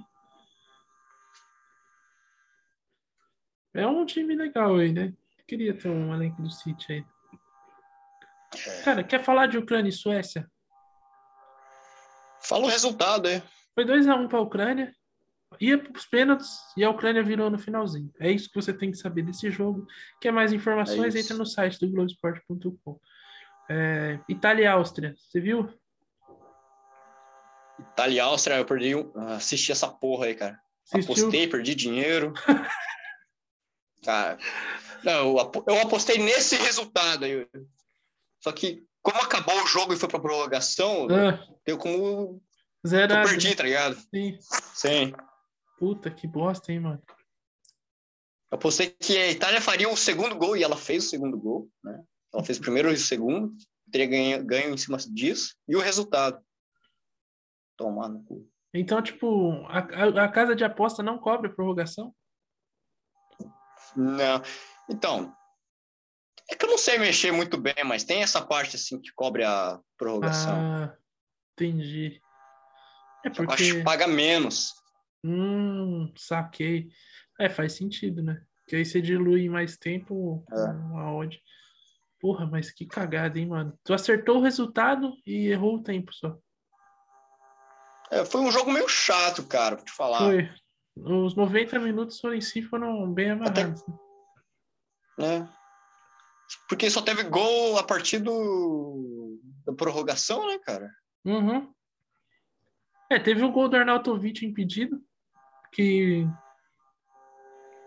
[3.73, 5.13] É um time legal aí, né?
[5.47, 7.05] Queria ter um elenco do City aí.
[8.83, 10.49] Cara, quer falar de Ucrânia e Suécia?
[12.41, 13.41] Fala o resultado aí.
[13.75, 14.95] Foi 2x1 para a Ucrânia,
[15.59, 18.11] ia para os pênaltis e a Ucrânia virou no finalzinho.
[18.19, 19.85] É isso que você tem que saber desse jogo.
[20.21, 21.15] Quer mais informações?
[21.15, 22.99] É entra no site do Globoesporte.com.
[23.69, 25.69] É, Itália e Áustria, você viu?
[27.79, 28.93] Itália e Áustria, eu perdi.
[29.35, 30.59] Assisti essa porra aí, cara.
[30.91, 31.13] Assistiu?
[31.27, 32.33] Apostei, perdi dinheiro.
[34.03, 34.37] Cara,
[35.03, 37.45] não, eu apo- eu apostei nesse resultado aí.
[38.39, 42.41] Só que, como acabou o jogo e foi pra prorrogação, Ah, eu como.
[42.83, 43.27] Eu zerado.
[43.27, 43.95] perdi, tá ligado?
[43.95, 44.37] Sim.
[44.73, 45.13] Sim.
[45.77, 47.01] Puta que bosta, hein, mano.
[48.51, 51.69] Eu apostei que a Itália faria o segundo gol e ela fez o segundo gol,
[51.83, 52.03] né?
[52.33, 53.53] Ela fez o primeiro e o segundo,
[53.91, 55.55] teria ganho, ganho em cima disso.
[55.67, 56.41] E o resultado?
[57.77, 58.49] Tomar no cu.
[58.73, 62.13] Então, tipo, a, a- a casa de aposta não cobre a prorrogação?
[63.95, 64.41] Não.
[64.89, 65.33] Então,
[66.49, 69.43] é que eu não sei mexer muito bem, mas tem essa parte assim que cobre
[69.43, 70.55] a prorrogação.
[70.59, 70.97] Ah,
[71.53, 72.21] entendi.
[73.25, 73.73] É Só que eu acho porque.
[73.79, 74.73] que paga menos.
[75.23, 76.89] Hum, saquei.
[77.39, 78.41] É, faz sentido, né?
[78.63, 80.99] Porque aí você dilui mais tempo É.
[80.99, 81.41] a odd.
[82.19, 83.77] Porra, mas que cagada, hein, mano?
[83.83, 86.37] Tu acertou o resultado e errou o tempo só.
[88.09, 90.19] É, foi um jogo meio chato, cara, pra te falar.
[90.19, 90.49] Foi.
[90.95, 93.85] Os 90 minutos foram em si foram bem amarrados.
[93.87, 95.39] né?
[95.39, 95.49] né?
[96.67, 99.39] Porque só teve gol a partir do...
[99.65, 100.89] da prorrogação, né, cara?
[101.25, 101.71] Uhum.
[103.11, 105.01] É, teve o gol do Arnautovic impedido,
[105.71, 106.27] que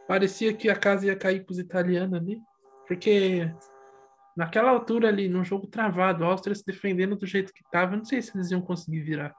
[0.06, 2.42] parecia que a casa ia cair para os italianos ali,
[2.86, 3.54] porque
[4.36, 8.04] naquela altura ali, num jogo travado, a Áustria se defendendo do jeito que estava, não
[8.04, 9.34] sei se eles iam conseguir virar,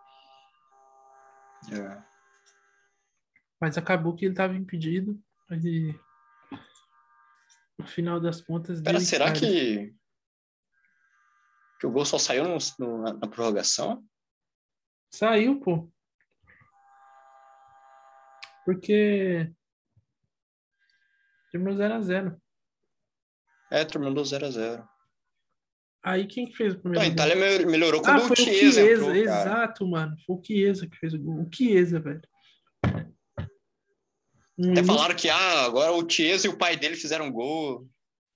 [1.71, 2.01] É.
[3.59, 5.93] mas acabou que ele estava impedido, e
[7.77, 9.41] no final das contas Cara, será Itália.
[9.89, 9.95] que...
[11.79, 14.05] que o gol só saiu no- no- na, na prorrogação?
[15.13, 15.91] Saiu, pô.
[18.65, 19.51] Porque
[21.51, 22.37] terminou 0x0.
[23.71, 24.87] É, terminou 0x0.
[26.03, 27.13] Aí quem que fez o Então, primeiro a gol?
[27.13, 30.15] Itália me- melhorou Ah, quando foi o o Chiesa entrou, exato, mano.
[30.25, 31.41] Foi o Chiesa que fez o gol.
[31.43, 32.21] O Chiesa, velho.
[34.71, 37.87] Até falaram que ah, agora o Chiesa e o pai dele fizeram gol.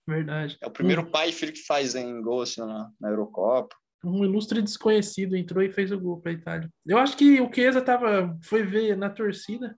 [0.07, 0.57] Verdade.
[0.61, 1.11] É o primeiro Hum.
[1.11, 3.75] pai e filho que fazem gol assim, na, na Eurocopa.
[4.03, 6.69] Um ilustre desconhecido entrou e fez o gol pra Itália.
[6.85, 9.75] Eu acho que o Chiesa tava, foi ver na torcida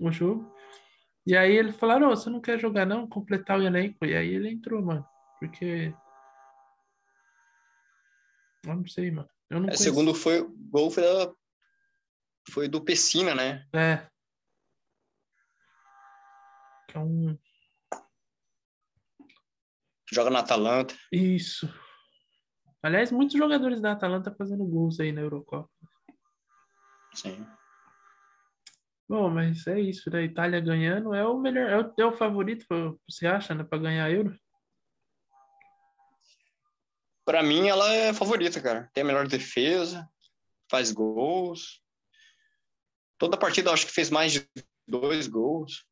[0.00, 0.52] o jogo.
[1.26, 3.06] E aí ele falaram, "Ô, você não quer jogar não?
[3.08, 4.04] Completar o elenco.
[4.04, 5.06] E aí ele entrou, mano.
[5.38, 5.94] Porque...
[8.66, 9.28] Eu não sei, mano.
[9.48, 9.82] Eu não É, conheço.
[9.84, 11.34] segundo foi, gol foi, da-
[12.50, 13.66] foi do Pessina, né?
[13.72, 14.06] É.
[16.88, 17.38] Que é um...
[20.12, 20.94] Joga na Atalanta.
[21.12, 21.72] Isso.
[22.82, 25.70] Aliás, muitos jogadores da Atalanta fazendo gols aí na Eurocopa.
[27.14, 27.46] Sim.
[29.10, 32.64] Bom, mas é isso, da Itália ganhando é o melhor, é o, é o favorito,
[33.08, 34.38] você acha, né, para ganhar a Euro?
[37.24, 38.88] Pra mim, ela é a favorita, cara.
[38.94, 40.08] Tem a melhor defesa,
[40.70, 41.82] faz gols.
[43.18, 44.48] Toda partida eu acho que fez mais de
[44.86, 45.84] dois gols.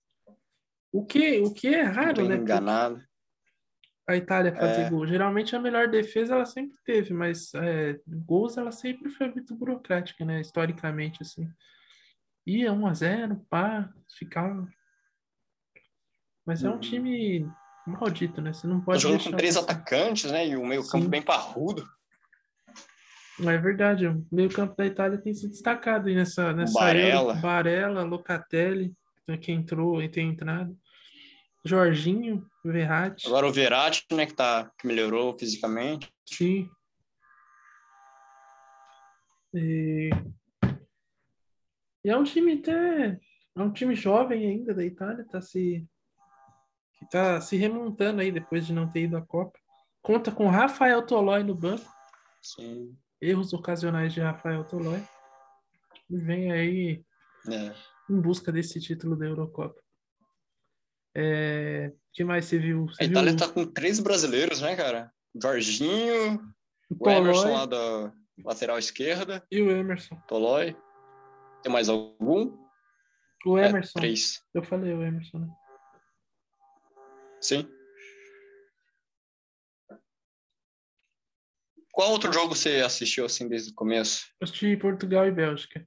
[0.93, 2.37] O que, o que é raro, né?
[2.37, 3.03] enganado.
[4.07, 4.91] A Itália fazer É.
[4.91, 5.05] gol.
[5.09, 10.25] Geralmente a melhor defesa ela sempre teve, mas é, gols ela sempre foi muito burocrática,
[10.25, 10.41] né?
[10.41, 11.53] Historicamente, assim.
[12.49, 14.67] Ia 1 a 0 pá, ficava.
[16.47, 16.81] Mas é um Uhum.
[16.81, 17.47] time
[17.87, 18.55] maldito, né?
[18.55, 20.49] Você não pode jogando com três atacantes, né?
[20.49, 21.11] E o meio campo Sim.
[21.11, 21.87] bem parrudo.
[23.41, 27.33] É verdade, o meio campo da Itália tem se destacado nessa, nessa Barella.
[27.33, 27.41] Euro.
[27.41, 28.95] Barella, Locatelli,
[29.43, 30.77] que entrou e tem entrado.
[31.65, 34.25] Jorginho, Verratti, Agora o Verratti, né?
[34.27, 36.11] Que, tá, que melhorou fisicamente.
[36.25, 36.69] sim.
[39.55, 40.11] E...
[42.09, 43.21] e é um time até...
[43.55, 45.87] É um time jovem ainda da Itália, tá se...
[46.99, 49.59] Que tá se remontando aí depois de não ter ido à Copa.
[50.01, 51.85] Conta com Rafael Tolói no banco.
[52.41, 52.97] Sim.
[53.21, 55.03] Erros ocasionais de Rafael Tolói.
[56.09, 57.05] E vem aí
[57.47, 57.75] É.
[58.11, 59.79] em busca desse título da Eurocopa.
[61.15, 62.87] É, que mais você viu?
[62.87, 65.13] Você A Itália viu tá com três brasileiros, né, cara?
[65.41, 66.41] Jorginho,
[66.91, 70.17] o o Emerson lá da lateral esquerda, e o Emerson.
[70.27, 70.75] Tolói.
[71.63, 72.57] Tem mais algum?
[73.47, 73.99] O É, Emerson.
[74.01, 74.43] três.
[74.55, 75.49] Eu falei o Emerson, né?
[77.41, 77.69] Sim.
[81.93, 84.27] Qual outro jogo você assistiu assim desde o começo?
[84.41, 85.87] Eu assisti Portugal e Bélgica.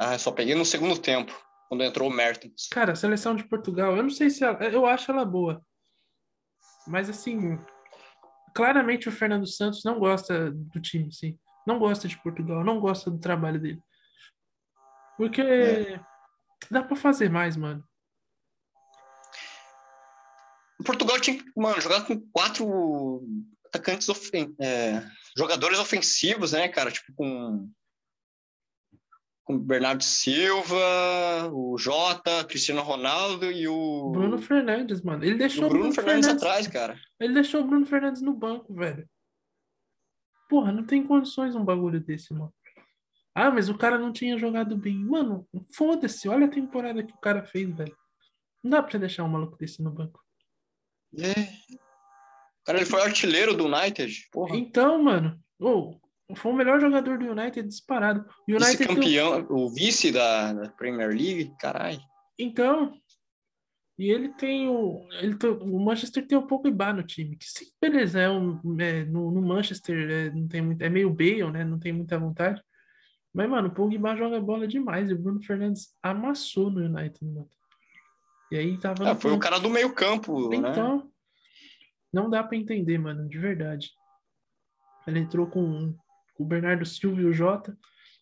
[0.00, 1.32] Ah, eu só peguei no segundo tempo,
[1.68, 2.68] quando entrou o Mertens.
[2.70, 5.64] Cara, a seleção de Portugal, eu não sei se ela, eu acho ela boa.
[6.86, 7.58] Mas assim,
[8.54, 11.36] claramente o Fernando Santos não gosta do time, sim.
[11.68, 13.82] Não gosta de Portugal, não gosta do trabalho dele.
[15.18, 16.00] Porque É.
[16.70, 17.84] dá pra fazer mais, mano.
[20.82, 23.22] Portugal tinha que, mano, jogar com quatro
[23.66, 25.04] atacantes, ofen é,
[25.36, 26.90] jogadores ofensivos, né, cara?
[26.90, 27.70] Tipo, com,
[29.44, 35.22] com o Bernardo Silva, o Jota, Cristiano Ronaldo e o, Bruno Fernandes, mano.
[35.22, 36.98] Ele deixou o Bruno Fernandes atrás, cara.
[37.20, 39.06] Ele deixou o Bruno Fernandes no banco, velho.
[40.48, 42.52] Porra, não tem condições um bagulho desse, mano.
[43.34, 44.96] Ah, mas o cara não tinha jogado bem.
[44.96, 46.28] Mano, foda-se.
[46.28, 47.96] Olha a temporada que o cara fez, velho.
[48.64, 50.20] Não dá pra você deixar um maluco desse no banco.
[51.16, 51.34] É.
[52.64, 54.28] Cara, ele foi artilheiro do United.
[54.32, 54.56] Porra.
[54.56, 55.94] Então, mano, ô,
[56.34, 58.28] foi o melhor jogador do United disparado.
[58.48, 58.86] O United tem...
[58.88, 62.00] um Vice-campeão, o vice da, da Premier League, caralho.
[62.38, 62.92] Então,
[63.98, 65.04] e ele tem o.
[65.20, 67.36] Ele tem- o Manchester tem o Pogba no time.
[67.36, 71.10] Que sim, beleza, é um, é, no, no Manchester é, não tem muito, é meio
[71.10, 71.64] Bale, né?
[71.64, 72.62] Não tem muita vontade.
[73.34, 75.10] Mas, mano, o Pogba joga bola demais.
[75.10, 77.50] E o Bruno Fernandes amassou no United, mano.
[78.52, 79.10] E aí tava.
[79.10, 80.56] Ah, foi o cara do meio campo, né?
[80.56, 81.10] Então,
[82.12, 83.90] não dá pra entender, mano, de verdade.
[85.06, 85.92] Ele entrou com,
[86.34, 87.76] com o Bernardo Silva e o Jota.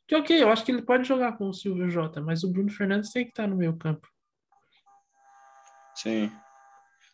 [0.09, 2.44] Que ok, eu acho que ele pode jogar com o Silva e o Jota, mas
[2.44, 4.09] o Bruno Fernandes tem que estar no meio campo.
[5.97, 6.30] Sim.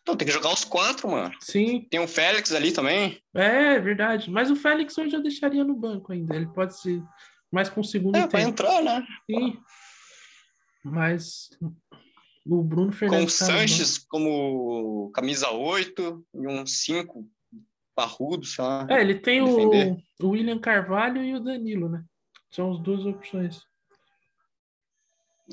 [0.01, 1.33] Então, tem que jogar os quatro, mano.
[1.39, 3.21] Sim, Tem o Félix ali também.
[3.33, 4.29] É, verdade.
[4.29, 6.35] Mas o Félix hoje eu deixaria no banco ainda.
[6.35, 7.01] Ele pode ser
[7.51, 8.49] mais com o segundo É, vai tempo.
[8.49, 9.05] entrar, né?
[9.29, 9.57] Sim.
[10.83, 11.49] Mas
[12.45, 13.37] o Bruno Com o Fernandes.
[13.39, 13.45] tá.
[13.45, 17.25] Sanches como camisa 8 e um 5
[17.95, 18.85] parrudo, sei lá.
[18.89, 19.95] É, ele tem defender.
[20.21, 22.03] o William Carvalho e o Danilo, né?
[22.51, 23.61] São as duas opções.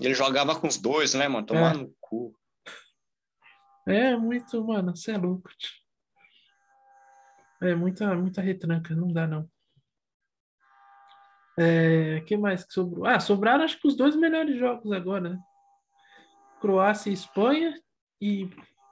[0.00, 1.46] Ele jogava com os dois, né, mano?
[1.46, 1.78] Tomar É.
[1.78, 2.34] no cu.
[3.90, 5.48] É muito, mano, você é louco.
[5.56, 5.80] tio.
[7.62, 9.48] É muita, muita retranca, não dá não.
[11.58, 13.04] É, que mais que sobrou?
[13.04, 15.38] Ah, sobraram acho que os dois melhores jogos agora, né?
[16.60, 17.78] Croácia e Espanha
[18.20, 18.48] e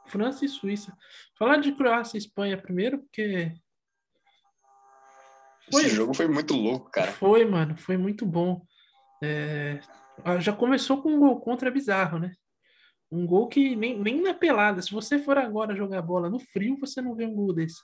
[0.06, 0.94] França e Suíça.
[1.38, 3.54] Falar de Croácia e Espanha primeiro, porque.
[5.70, 7.12] Foi, Esse jogo foi muito louco, cara.
[7.12, 8.62] Foi, mano, foi muito bom.
[9.22, 9.80] É,
[10.40, 12.32] já começou com um gol contra bizarro, né?
[13.10, 14.82] Um gol que nem, nem na pelada.
[14.82, 17.80] Se você for agora jogar bola no frio, você não vê um gol desse.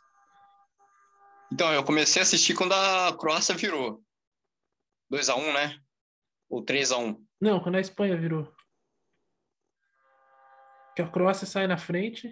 [1.53, 4.03] Então, eu comecei a assistir quando a Croácia virou.
[5.13, 5.79] 2x1, né?
[6.49, 7.19] Ou 3x1.
[7.41, 8.53] Não, quando a Espanha virou.
[10.95, 12.31] Que a Croácia sai na frente.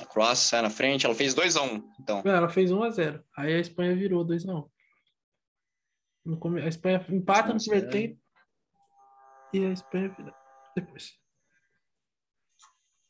[0.00, 2.22] A Croácia sai na frente, ela fez 2x1, então.
[2.24, 3.22] Não, ela fez 1x0.
[3.36, 4.70] Aí a Espanha virou 2x1.
[6.62, 8.20] A Espanha empata no primeiro tempo.
[9.52, 10.34] E a Espanha vira
[10.74, 11.25] depois.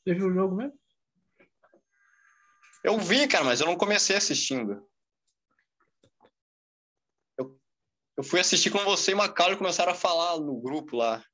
[0.07, 0.79] Você viu o jogo mesmo?
[2.85, 4.89] Eu vi, cara, mas eu não comecei assistindo.
[7.37, 7.61] Eu,
[8.17, 11.25] eu fui assistir com você e Macau começaram a falar no grupo lá.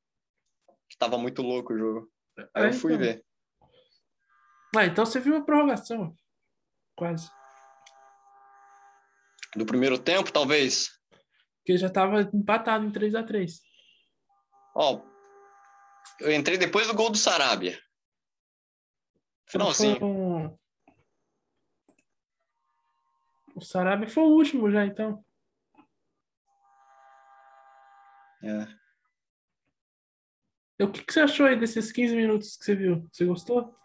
[0.88, 2.10] Que tava muito louco o jogo.
[2.54, 3.06] Aí é, eu fui então.
[3.06, 3.24] ver.
[4.74, 6.16] Ah, então você viu a prorrogação.
[6.96, 7.30] Quase.
[9.54, 10.98] Do primeiro tempo, talvez?
[11.58, 13.60] Porque já tava empatado em 3 a 3
[14.74, 15.02] Ó,
[16.20, 17.78] eu entrei depois do gol do Sarabia.
[19.52, 20.58] Finalzinho.
[23.54, 25.22] O Sarabia foi o último já, então.
[28.42, 28.82] É.
[30.82, 33.06] O que, que você achou aí desses 15 minutos que você viu?
[33.12, 33.76] Você gostou?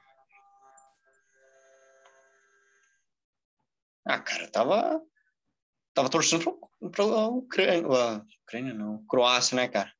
[4.06, 5.06] Ah, cara, tava.
[5.94, 8.24] Tava torcendo pra, pra Ucrânia.
[8.44, 9.06] Ucrânia não.
[9.06, 9.92] Croácia, né, cara?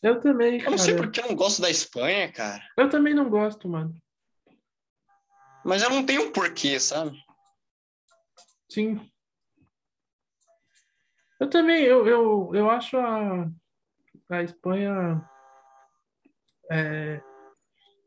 [0.00, 0.62] Eu também.
[0.62, 2.64] Eu não sei porque eu não gosto da Espanha, cara.
[2.78, 4.00] Eu também não gosto, mano.
[5.64, 7.16] Mas eu não tenho um porquê, sabe?
[8.70, 9.00] Sim.
[11.40, 13.48] Eu também, eu, eu, eu acho a,
[14.30, 15.22] a Espanha
[16.70, 17.20] é,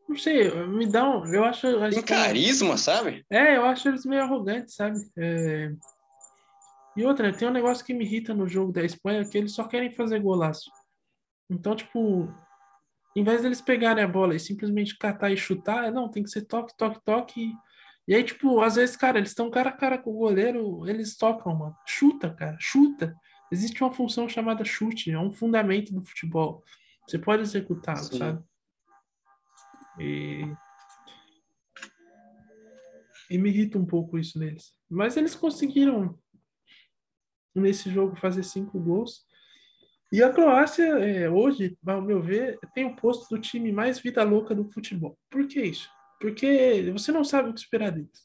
[0.07, 1.25] não sei, me dá um.
[1.33, 1.67] Eu acho.
[1.89, 3.25] Tem carisma, sabe?
[3.29, 4.99] É, eu acho eles meio arrogantes, sabe?
[5.17, 5.71] É...
[6.95, 9.67] E outra, tem um negócio que me irrita no jogo da Espanha, que eles só
[9.67, 10.71] querem fazer golaço.
[11.49, 12.33] Então, tipo,
[13.15, 16.41] em vez deles pegarem a bola e simplesmente catar e chutar, não, tem que ser
[16.41, 17.53] toque, toque, toque.
[18.07, 21.17] E aí, tipo, às vezes, cara, eles estão cara a cara com o goleiro, eles
[21.17, 21.75] tocam, mano.
[21.87, 23.15] Chuta, cara, chuta.
[23.51, 26.63] Existe uma função chamada chute, é um fundamento do futebol.
[27.07, 28.43] Você pode executá-lo, sabe?
[29.99, 30.43] E...
[33.29, 34.73] e me irrita um pouco isso neles.
[34.89, 36.19] Mas eles conseguiram,
[37.55, 39.25] nesse jogo, fazer cinco gols.
[40.15, 44.23] E a Croácia, é, hoje, ao meu ver, tem o posto do time mais vida
[44.23, 45.17] louca do futebol.
[45.29, 45.89] Por que isso?
[46.21, 48.23] Porque você não sabe o que esperar deles.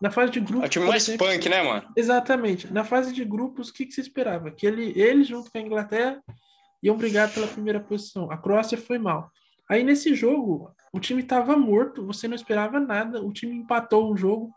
[0.00, 0.64] Na fase de grupos.
[0.64, 1.88] É o time mais exemplo, punk, né, mano?
[1.96, 2.72] Exatamente.
[2.72, 4.50] Na fase de grupos, o que, que se esperava?
[4.50, 6.20] Que ele, ele, junto com a Inglaterra,
[6.82, 8.28] iam brigar pela primeira posição.
[8.28, 9.30] A Croácia foi mal.
[9.70, 14.16] Aí nesse jogo, o time estava morto, você não esperava nada, o time empatou o
[14.16, 14.50] jogo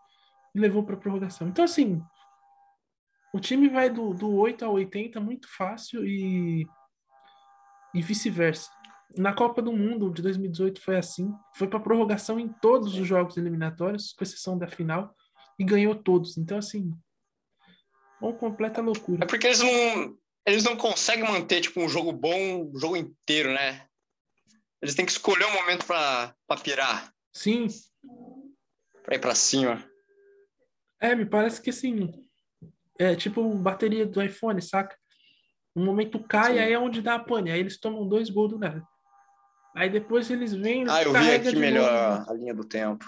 [0.56, 1.48] e levou para prorrogação.
[1.48, 2.02] Então, assim,
[3.36, 6.66] o time vai do, do 8 ao 80 muito fácil e,
[7.94, 8.72] e vice-versa.
[9.18, 13.36] Na Copa do Mundo de 2018 foi assim, foi para prorrogação em todos os jogos
[13.36, 15.14] eliminatórios, com exceção da final,
[15.60, 16.38] e ganhou todos.
[16.38, 16.94] Então, assim,
[18.22, 19.26] uma completa loucura.
[19.26, 23.54] É porque eles não, eles não conseguem manter tipo um jogo bom o jogo inteiro,
[23.54, 23.86] né?
[24.82, 26.34] Eles têm que escolher um momento para
[26.64, 27.14] pirar.
[27.34, 27.68] Sim.
[29.04, 29.86] Para ir para cima.
[31.02, 32.25] É, me parece que sim.
[32.98, 34.98] É tipo bateria do iPhone, saca?
[35.76, 36.60] Um momento cai, Sim.
[36.60, 37.52] aí é onde dá a pane.
[37.52, 38.86] Aí eles tomam dois gols do nada.
[39.76, 40.86] Aí depois eles vêm.
[40.90, 42.32] Ah, eu vi aqui melhor novo.
[42.32, 43.06] a linha do tempo.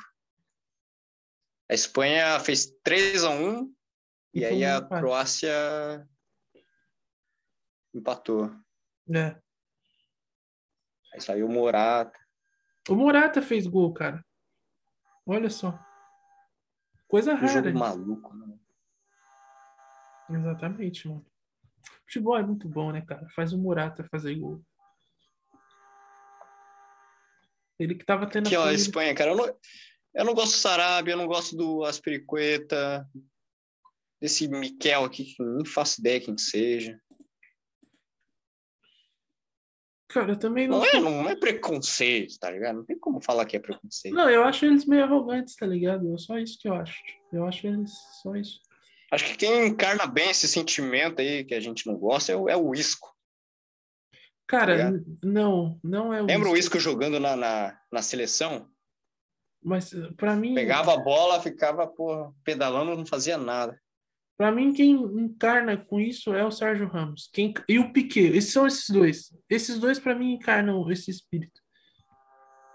[1.70, 3.74] A Espanha fez 3 a 1
[4.34, 5.02] e, e aí a empate.
[5.02, 6.08] Croácia
[7.94, 8.54] empatou.
[9.14, 9.40] É.
[11.14, 12.20] Aí saiu o Morata.
[12.90, 14.24] O Morata fez gol, cara.
[15.26, 15.78] Olha só.
[17.08, 17.48] Coisa rara.
[17.48, 18.58] jogo maluco, né?
[20.30, 21.26] Exatamente, mano.
[22.06, 23.28] Futebol é muito bom, né, cara?
[23.36, 24.62] Faz o Morata fazer gol.
[27.80, 28.48] Ele que tava tendo.
[28.48, 29.32] Aqui, ó, a Espanha, cara.
[29.32, 29.46] Eu não,
[30.16, 33.08] eu não gosto do Sarabia, eu não gosto do Aspiricueta,
[34.20, 37.00] desse Miquel aqui, que nem faço ideia quem seja.
[40.10, 40.80] Cara, eu também não.
[40.80, 42.78] Não é, não é preconceito, tá ligado?
[42.78, 44.16] Não tem como falar que é preconceito.
[44.16, 46.14] Não, eu acho eles meio arrogantes, tá ligado?
[46.14, 46.98] É só isso que eu acho.
[47.32, 47.92] Eu acho eles
[48.24, 48.62] só isso.
[49.12, 52.50] Acho que quem encarna bem esse sentimento aí que a gente não gosta é o,
[52.50, 53.16] é o Isco.
[54.48, 56.56] Cara, tá não, não é o Lembra Isco.
[56.56, 58.70] o Isco jogando na, na, na seleção?
[59.64, 60.54] Mas para mim.
[60.54, 63.80] Pegava a bola, ficava porra, pedalando, não fazia nada.
[64.38, 67.28] Para mim, quem encarna com isso é o Sérgio Ramos.
[67.34, 68.38] Quem, e o Piquet.
[68.38, 69.36] Esses são esses dois.
[69.50, 71.60] Esses dois, para mim, encarnam esse espírito.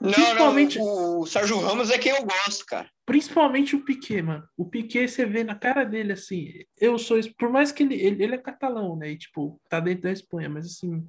[0.02, 0.78] Não, Principalmente...
[0.80, 2.90] não, o Sérgio Ramos é quem eu gosto, cara.
[3.06, 4.42] Principalmente o Piquet, mano.
[4.56, 7.20] O Piquet, você vê na cara dele, assim, eu sou...
[7.38, 9.12] Por mais que ele, ele, ele é catalão, né?
[9.12, 11.06] E, tipo, tá dentro da Espanha, mas, assim,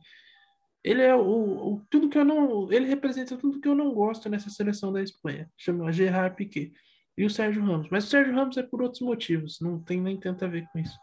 [0.83, 2.71] ele é o, o, tudo que eu não...
[2.71, 5.49] Ele representa tudo que eu não gosto nessa seleção da Espanha.
[5.57, 6.71] Chama Gerard Piquet.
[7.17, 7.87] E o Sérgio Ramos.
[7.89, 9.59] Mas o Sérgio Ramos é por outros motivos.
[9.59, 10.97] Não tem nem tanto a ver com isso.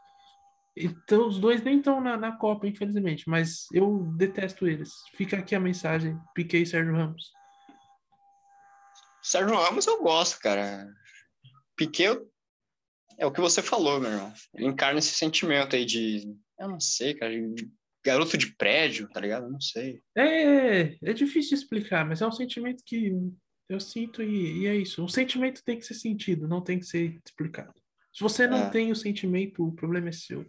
[0.76, 3.28] Então, os dois nem estão na, na Copa, infelizmente.
[3.28, 4.92] Mas eu detesto eles.
[5.16, 6.16] Fica aqui a mensagem.
[6.36, 7.32] Piquet e Sérgio Ramos.
[9.22, 10.86] Sérgio Ramos eu gosto, cara.
[11.76, 12.20] Piquet
[13.18, 14.32] é o que você falou, meu irmão.
[14.54, 17.70] Ele encarna esse sentimento aí de, eu não sei, cara, de
[18.04, 19.44] garoto de prédio, tá ligado?
[19.44, 20.00] Eu não sei.
[20.16, 23.12] É, é difícil explicar, mas é um sentimento que
[23.68, 25.04] eu sinto e, e é isso.
[25.04, 27.74] O sentimento tem que ser sentido, não tem que ser explicado.
[28.12, 28.70] Se você não é.
[28.70, 30.44] tem o sentimento, o problema é seu.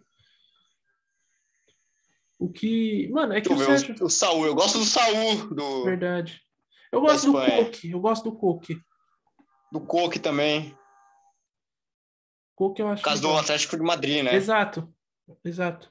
[2.38, 3.08] O que.
[3.12, 3.94] Mano, é que o, Sérgio...
[4.00, 5.54] o Saul, eu gosto do Saul.
[5.54, 5.84] Do...
[5.84, 6.42] Verdade.
[6.92, 8.80] Eu gosto do Coque, eu gosto do Coque.
[9.72, 10.76] Do Coque também.
[12.54, 13.02] Coque eu acho.
[13.02, 14.34] Por causa do Atlético de Madrid, né?
[14.34, 14.94] Exato,
[15.42, 15.90] exato.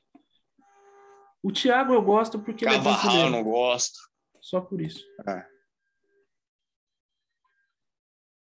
[1.41, 3.27] O Thiago eu gosto porque Cavarral, ele é brasileiro.
[3.27, 3.99] eu não gosto.
[4.39, 5.03] Só por isso.
[5.27, 5.45] É.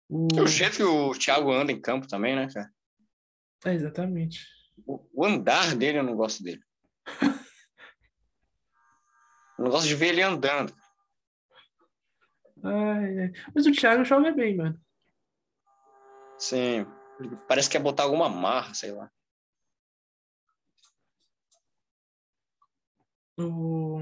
[0.09, 0.47] O...
[0.47, 2.71] jeito que o Thiago anda em campo também, né, cara?
[3.65, 4.47] É, exatamente.
[4.85, 6.61] O, o andar dele eu não gosto dele.
[9.59, 10.73] eu não gosto de ver ele andando.
[12.67, 13.31] Ai, ai.
[13.55, 14.79] Mas o Thiago joga bem, mano.
[16.37, 16.85] Sim.
[17.47, 19.09] Parece que quer botar alguma marra, sei lá.
[23.39, 24.01] O...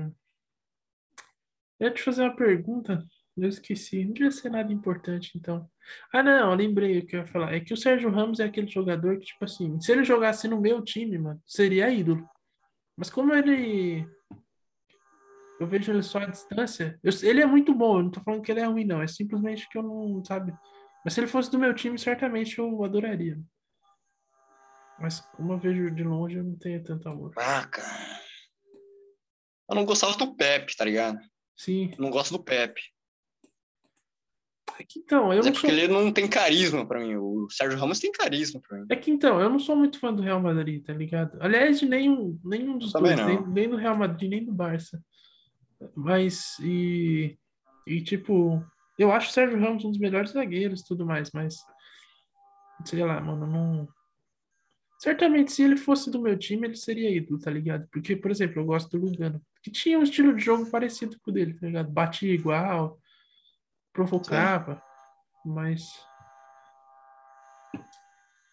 [1.80, 3.05] Eu ia te fazer uma pergunta,
[3.38, 4.03] eu esqueci.
[4.03, 5.70] Não devia ser nada importante, então.
[6.11, 7.53] Ah, não, lembrei o que eu ia falar.
[7.53, 10.59] É que o Sérgio Ramos é aquele jogador que, tipo assim, se ele jogasse no
[10.59, 12.28] meu time, mano, seria ídolo.
[12.97, 14.07] Mas como ele
[15.60, 16.99] eu vejo ele só à distância.
[17.03, 19.01] Eu, ele é muito bom, eu não tô falando que ele é ruim, não.
[19.01, 20.53] É simplesmente que eu não, sabe?
[21.03, 23.39] Mas se ele fosse do meu time, certamente eu adoraria.
[24.99, 27.32] Mas como eu vejo de longe, eu não tenho tanto amor.
[27.38, 28.20] Ah, cara.
[29.70, 31.20] Eu não gostava do Pepe, tá ligado?
[31.58, 31.91] Sim.
[31.91, 32.82] Eu não gosto do Pepe.
[34.78, 35.78] É que então, eu Mas é porque sou...
[35.78, 37.16] ele não tem carisma para mim.
[37.16, 38.88] O Sérgio Ramos tem carisma para mim.
[38.89, 41.38] É que então, eu não sou muito fã do Real Madrid, tá ligado?
[41.41, 45.01] Aliás, de nenhum, nenhum dos dois, nem, nem, do Real Madrid, nem do Barça.
[45.96, 47.38] Mas, e,
[47.86, 48.64] e tipo,
[48.98, 51.58] eu acho o Sérgio Ramos um dos melhores zagueiros e tudo mais, mas
[52.84, 53.88] sei lá, mano, não.
[55.00, 57.88] Certamente, se ele fosse do meu time, ele seria ídolo, tá ligado?
[57.90, 61.32] Porque, por exemplo, eu gosto do Lugano, que tinha um estilo de jogo parecido com
[61.32, 61.92] o dele, tá ligado?
[61.92, 63.00] Batia igual,
[63.94, 64.76] provocava,
[65.44, 65.54] Sim.
[65.54, 65.84] mas.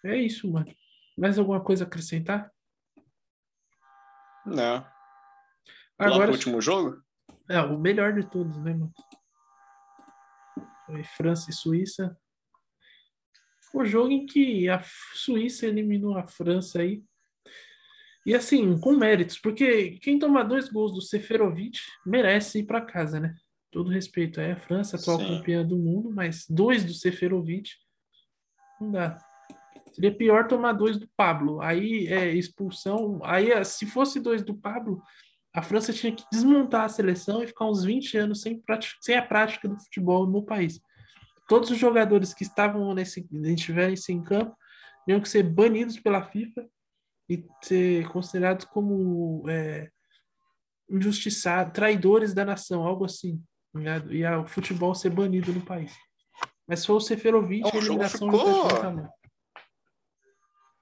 [0.05, 0.66] É isso, mano.
[1.16, 2.51] Mais alguma coisa a acrescentar?
[4.45, 4.85] Não.
[5.99, 7.01] Agora, o último jogo?
[7.49, 8.93] É, o melhor de todos, né, mano?
[10.86, 12.16] Foi França e Suíça.
[13.74, 14.82] O jogo em que a
[15.14, 17.03] Suíça eliminou a França aí.
[18.24, 23.18] E assim, com méritos, porque quem toma dois gols do Seferovic merece ir para casa,
[23.18, 23.34] né?
[23.70, 25.38] Todo respeito, é a França, atual Sim.
[25.38, 27.70] campeã do mundo, mas dois do Seferovic
[28.80, 29.18] não dá.
[29.93, 31.61] Seria pior tomar dois do Pablo.
[31.61, 33.20] Aí é expulsão.
[33.24, 35.03] Aí, se fosse dois do Pablo,
[35.55, 39.16] a França tinha que desmontar a seleção e ficar uns 20 anos sem, prática, sem
[39.16, 40.80] a prática do futebol no país.
[41.46, 44.57] Todos os jogadores que estavam nesse, estivessem em campo
[45.05, 46.66] tinham que ser banidos pela FIFA
[47.28, 49.90] e ser considerados como é,
[50.88, 53.42] injustiçados, traidores da nação, algo assim.
[53.74, 55.94] Tá e o futebol ser banido no país.
[56.66, 58.68] Mas for o Seferovic, a eliminação ficou...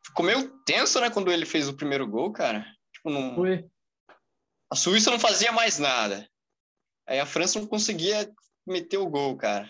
[0.04, 2.64] ficou meio tenso, né, quando ele fez o primeiro gol, cara.
[2.92, 3.34] Tipo, não...
[3.34, 3.68] Foi.
[4.70, 6.28] A Suíça não fazia mais nada.
[7.06, 8.30] Aí a França não conseguia
[8.66, 9.68] meter o gol, cara.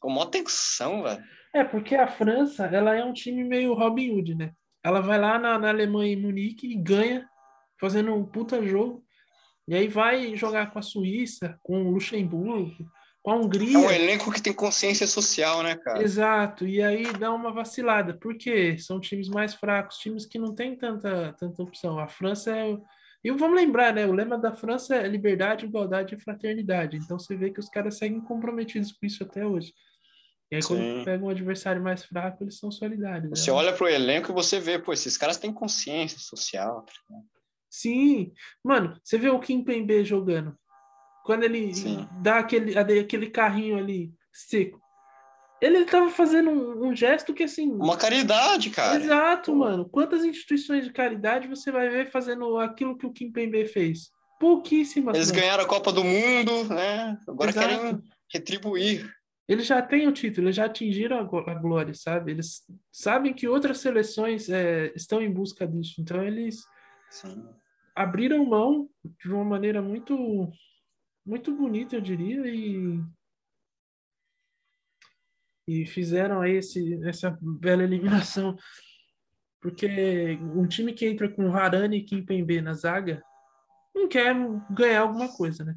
[0.00, 1.22] Com maior tensão, velho.
[1.54, 4.52] É, porque a França, ela é um time meio Robin Hood, né?
[4.82, 7.28] Ela vai lá na, na Alemanha em Munique e ganha,
[7.78, 9.04] fazendo um puta jogo.
[9.68, 12.86] E aí vai jogar com a Suíça, com o Luxemburgo,
[13.22, 13.76] com a Hungria.
[13.76, 16.02] É um elenco que tem consciência social, né, cara?
[16.02, 16.66] Exato.
[16.66, 18.14] E aí dá uma vacilada.
[18.14, 18.78] Por quê?
[18.78, 21.98] São times mais fracos, times que não tem tanta, tanta opção.
[21.98, 22.76] A França é
[23.26, 24.06] e vamos lembrar, né?
[24.06, 26.96] O lema da França é liberdade, igualdade e fraternidade.
[26.96, 29.74] Então você vê que os caras seguem comprometidos com isso até hoje.
[30.48, 30.68] E aí, Sim.
[30.68, 33.30] quando pega um adversário mais fraco, eles são solidários.
[33.30, 33.56] Você né?
[33.56, 36.82] olha pro elenco e você vê, pô, esses caras têm consciência social.
[36.82, 37.16] Tá
[37.68, 38.32] Sim.
[38.62, 40.56] Mano, você vê o Kim Pembe jogando.
[41.24, 42.06] Quando ele Sim.
[42.22, 44.80] dá aquele, aquele carrinho ali seco.
[45.66, 47.70] Ele tava fazendo um, um gesto que assim.
[47.70, 49.02] Uma caridade, cara.
[49.02, 49.88] Exato, mano.
[49.88, 54.10] Quantas instituições de caridade você vai ver fazendo aquilo que o Kim Pembe fez?
[54.38, 55.16] Pouquíssimas.
[55.16, 55.40] Eles mano.
[55.40, 57.18] ganharam a Copa do Mundo, né?
[57.26, 57.68] Agora Exato.
[57.68, 58.02] querem
[58.32, 59.10] retribuir.
[59.48, 62.32] Eles já têm o título, eles já atingiram a glória, sabe?
[62.32, 65.94] Eles sabem que outras seleções é, estão em busca disso.
[66.00, 66.64] Então eles
[67.10, 67.44] Sim.
[67.94, 68.88] abriram mão
[69.20, 70.50] de uma maneira muito,
[71.24, 73.00] muito bonita, eu diria, e
[75.66, 78.56] e fizeram aí esse, essa bela eliminação.
[79.60, 83.22] Porque um time que entra com Varane e Kimpembe na zaga
[83.94, 84.34] não quer
[84.70, 85.74] ganhar alguma coisa, né?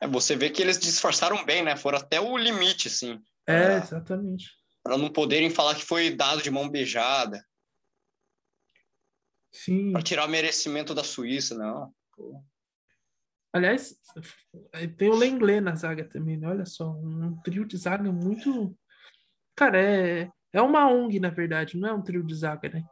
[0.00, 1.76] É, você vê que eles disfarçaram bem, né?
[1.76, 3.22] Foram até o limite, assim.
[3.46, 3.78] É, Ah.
[3.78, 4.46] exatamente.
[4.82, 7.42] Para não poderem falar que foi dado de mão beijada.
[9.52, 9.92] Sim.
[9.92, 11.94] Para tirar o merecimento da Suíça, não.
[12.16, 12.42] Pô.
[13.54, 13.96] Aliás,
[14.98, 16.48] tem o Lenglet na zaga também, né?
[16.48, 18.76] Olha só, um trio de zaga muito.
[19.54, 22.84] Cara, é, é uma ONG, na verdade, não é um trio de zaga, né?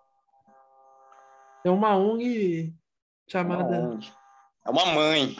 [1.64, 2.72] É uma ONG
[3.28, 3.64] chamada.
[3.64, 4.12] Uma ONG.
[4.64, 5.36] É uma mãe.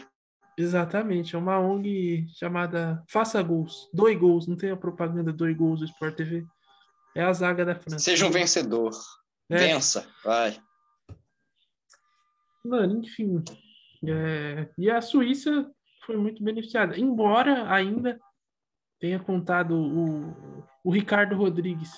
[0.59, 3.89] Exatamente, é uma ONG chamada Faça Gols.
[3.95, 6.45] Dois gols, não tem a propaganda dois gols do Sport TV.
[7.15, 8.01] É a zaga da França.
[8.01, 8.91] Seja um vencedor.
[9.49, 9.57] É.
[9.57, 10.05] Vença.
[10.25, 10.61] Vai.
[12.65, 13.43] Mano, enfim.
[14.05, 15.71] É, E a Suíça
[16.05, 16.99] foi muito beneficiada.
[16.99, 18.19] Embora ainda
[18.99, 21.93] tenha contado o, o Ricardo Rodrigues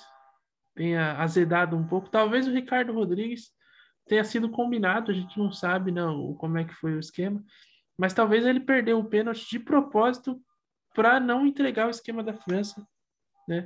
[0.75, 2.09] tenha azedado um pouco.
[2.09, 3.51] Talvez o Ricardo Rodrigues
[4.07, 7.43] tenha sido combinado, a gente não sabe não como é que foi o esquema.
[7.97, 10.39] Mas talvez ele perdeu o pênalti de propósito
[10.93, 12.85] para não entregar o esquema da França,
[13.47, 13.63] né?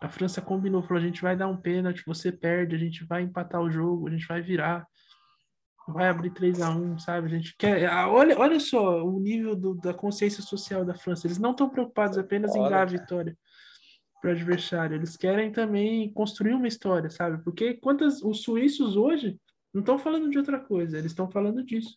[0.00, 3.22] A França combinou, falou: a gente vai dar um pênalti, você perde, a gente vai
[3.22, 4.86] empatar o jogo, a gente vai virar
[5.92, 7.26] vai abrir 3 a 1 sabe?
[7.26, 7.86] A gente quer.
[7.88, 11.26] ah, Olha, olha só o nível do- da consciência social da França.
[11.26, 13.36] Eles não estão preocupados apenas em Olha, dar a vitória
[14.20, 14.94] para o adversário.
[14.96, 17.42] Eles querem também construir uma história, sabe?
[17.42, 19.38] Porque quantas os suíços hoje
[19.72, 21.96] não estão falando de outra coisa, eles estão falando disso.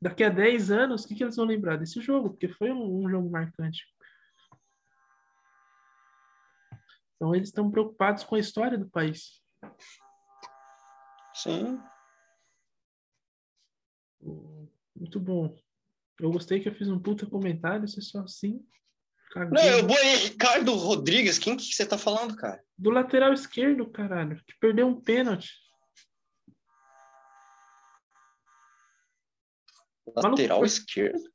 [0.00, 2.30] Daqui a 10 anos, o que, que eles vão lembrar desse jogo?
[2.30, 3.84] Porque foi um, um jogo marcante.
[7.16, 9.40] Então eles estão preocupados com a história do país.
[11.32, 11.78] Sim.
[14.94, 15.56] Muito bom.
[16.18, 18.64] Eu gostei que eu fiz um puta comentário, você só assim.
[19.30, 19.52] cagou.
[19.52, 21.38] Não, eu boi Ricardo Rodrigues.
[21.38, 22.62] Quem que você tá falando, cara?
[22.76, 25.50] Do lateral esquerdo, caralho, que perdeu um pênalti.
[30.14, 30.66] Lateral Maluco.
[30.66, 31.30] esquerdo.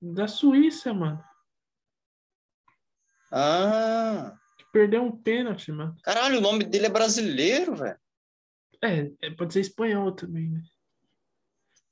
[0.00, 1.22] Da Suíça, mano.
[3.30, 4.38] Ah.
[4.56, 5.96] Que perdeu um pênalti, mano.
[6.02, 7.98] Caralho, o nome dele é brasileiro, velho.
[8.82, 10.62] É, é, pode ser espanhol também, né?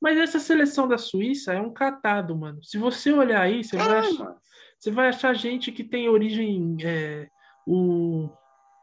[0.05, 2.63] Mas essa seleção da Suíça é um catado, mano.
[2.63, 4.37] Se você olhar aí, você vai Caralho, achar,
[4.79, 6.77] você vai achar gente que tem origem.
[6.85, 7.27] é,
[7.67, 8.29] o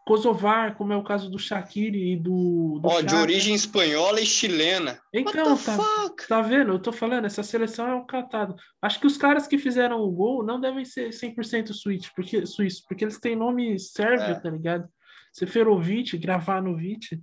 [0.03, 2.79] Kosovar, como é o caso do Shaqiri e do.
[2.81, 4.99] do Ó, de origem espanhola e chilena.
[5.13, 6.27] Então, What the tá, fuck?
[6.27, 6.71] Tá vendo?
[6.71, 8.55] Eu tô falando, essa seleção é um catado.
[8.81, 12.83] Acho que os caras que fizeram o gol não devem ser 100% suíço, porque, suíço,
[12.89, 14.39] porque eles têm nome sérvio, É.
[14.39, 14.89] tá ligado?
[15.31, 17.21] Seferovic, Gravanovic.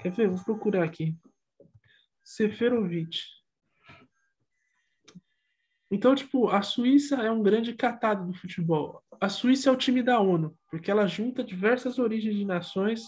[0.00, 0.28] Quer ver?
[0.28, 1.14] Vou procurar aqui.
[2.32, 3.18] Seferovic.
[5.90, 9.04] Então, tipo, a Suíça é um grande catado do futebol.
[9.20, 13.02] A Suíça é o time da ONU, porque ela junta diversas origens de nações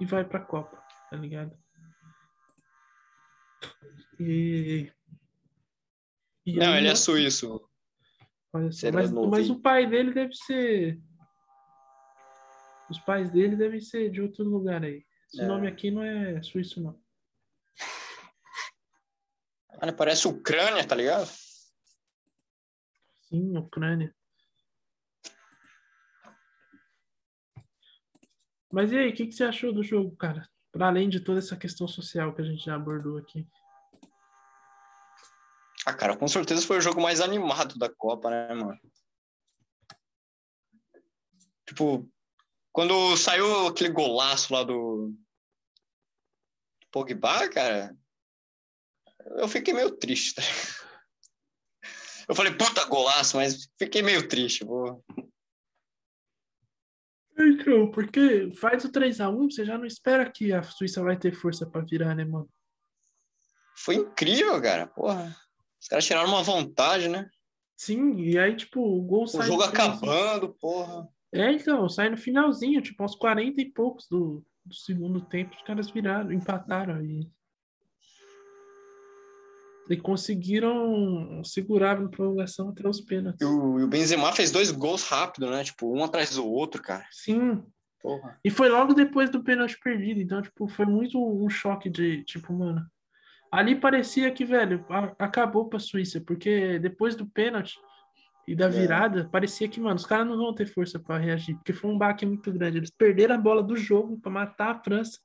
[0.00, 0.80] e vai pra Copa,
[1.10, 1.58] tá ligado?
[4.20, 4.92] E.
[6.46, 7.68] e Não, aí, ele é suíço.
[8.54, 11.00] é mas, mas o pai dele deve ser.
[12.88, 15.04] Os pais dele devem ser de outro lugar aí.
[15.26, 15.46] Esse É.
[15.46, 17.04] nome aqui não é suíço, não.
[19.80, 21.28] Mano, parece Ucrânia, tá ligado?
[23.28, 24.14] Sim, Ucrânia.
[28.72, 30.48] Mas e aí, o que, que você achou do jogo, cara?
[30.72, 33.46] Para além de toda essa questão social que a gente já abordou aqui.
[35.86, 38.78] Ah, cara, com certeza foi o jogo mais animado da Copa, né, mano?
[41.66, 42.08] Tipo,
[42.72, 45.14] quando saiu aquele golaço lá do
[46.90, 47.96] Pogba, cara,
[49.38, 50.34] eu fiquei meio triste.
[50.34, 50.42] tá?
[52.28, 54.64] Eu falei, puta golaço, mas fiquei meio triste.
[54.64, 55.04] Vou...
[57.38, 61.66] Então, porque faz o 3x1, você já não espera que a Suíça vai ter força
[61.66, 62.48] para virar, né, mano?
[63.76, 64.86] Foi incrível, cara.
[64.86, 65.36] Porra.
[65.80, 67.28] Os caras tiraram uma vontade, né?
[67.76, 69.46] Sim, e aí, tipo, o gol O sai.
[69.46, 69.92] jogo no finalzinho.
[69.92, 71.08] acabando, porra.
[71.32, 75.62] É, então, sai no finalzinho, tipo, aos 40 e poucos do, do segundo tempo, os
[75.62, 77.30] caras viraram, empataram aí.
[79.88, 83.40] E conseguiram segurar na prorrogação até os pênaltis.
[83.40, 85.62] E o, e o Benzema fez dois gols rápido, né?
[85.62, 87.04] Tipo, um atrás do outro, cara.
[87.10, 87.62] Sim.
[88.02, 88.38] Porra.
[88.44, 90.20] E foi logo depois do pênalti perdido.
[90.20, 92.84] Então, tipo, foi muito um choque de, tipo, mano.
[93.50, 97.74] Ali parecia que, velho, a- acabou pra Suíça, porque depois do pênalti
[98.46, 98.68] e da É.
[98.70, 101.98] virada, parecia que, mano, os caras não vão ter força pra reagir, porque foi um
[101.98, 102.78] baque muito grande.
[102.78, 105.18] Eles perderam a bola do jogo pra matar a França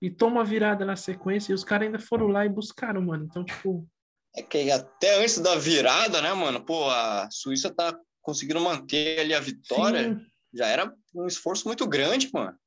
[0.00, 3.24] e toma a virada na sequência, e os caras ainda foram lá e buscaram, mano.
[3.24, 3.86] Então, tipo,
[4.34, 6.64] É que até antes da virada, né, mano?
[6.64, 10.14] Pô, a Suíça tá conseguindo manter ali a vitória.
[10.14, 12.58] sim, Já era um esforço muito grande, mano.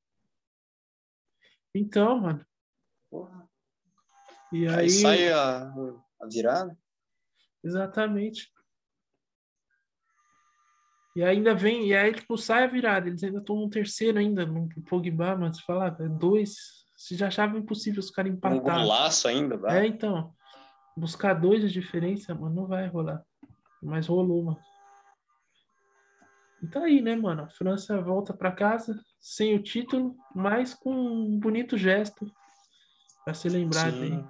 [1.74, 2.46] então, mano.
[3.10, 3.48] Porra.
[4.52, 5.72] E Aí, aí, sai a,
[6.22, 6.78] a virada.
[7.64, 8.52] exatamente.
[11.16, 14.46] E ainda vem, e aí, tipo, sai a virada, eles ainda tomam um terceiro ainda
[14.46, 18.60] no Pogba, mas você fala, é dois, você já achava impossível os caras Um empatar.
[18.82, 19.88] golaço ainda, É, vai.
[19.88, 20.34] então,
[20.98, 23.24] buscar dois de diferença, mano, não vai rolar.
[23.82, 24.60] Mas rolou, mano.
[26.62, 27.44] E tá aí, né, mano?
[27.44, 32.30] A França volta pra casa sem o título, mas com um bonito gesto
[33.24, 34.22] pra ser lembrado aí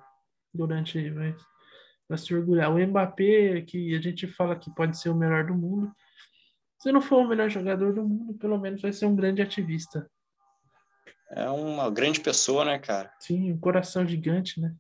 [0.54, 1.36] durante, vai,
[2.08, 2.72] pra se orgulhar.
[2.72, 5.92] O Mbappé, que a gente fala que pode ser o melhor do mundo,
[6.78, 10.08] se não for o melhor jogador do mundo, pelo menos vai ser um grande ativista.
[11.32, 13.14] É uma grande pessoa, né, cara?
[13.20, 14.76] Sim, um coração gigante, né?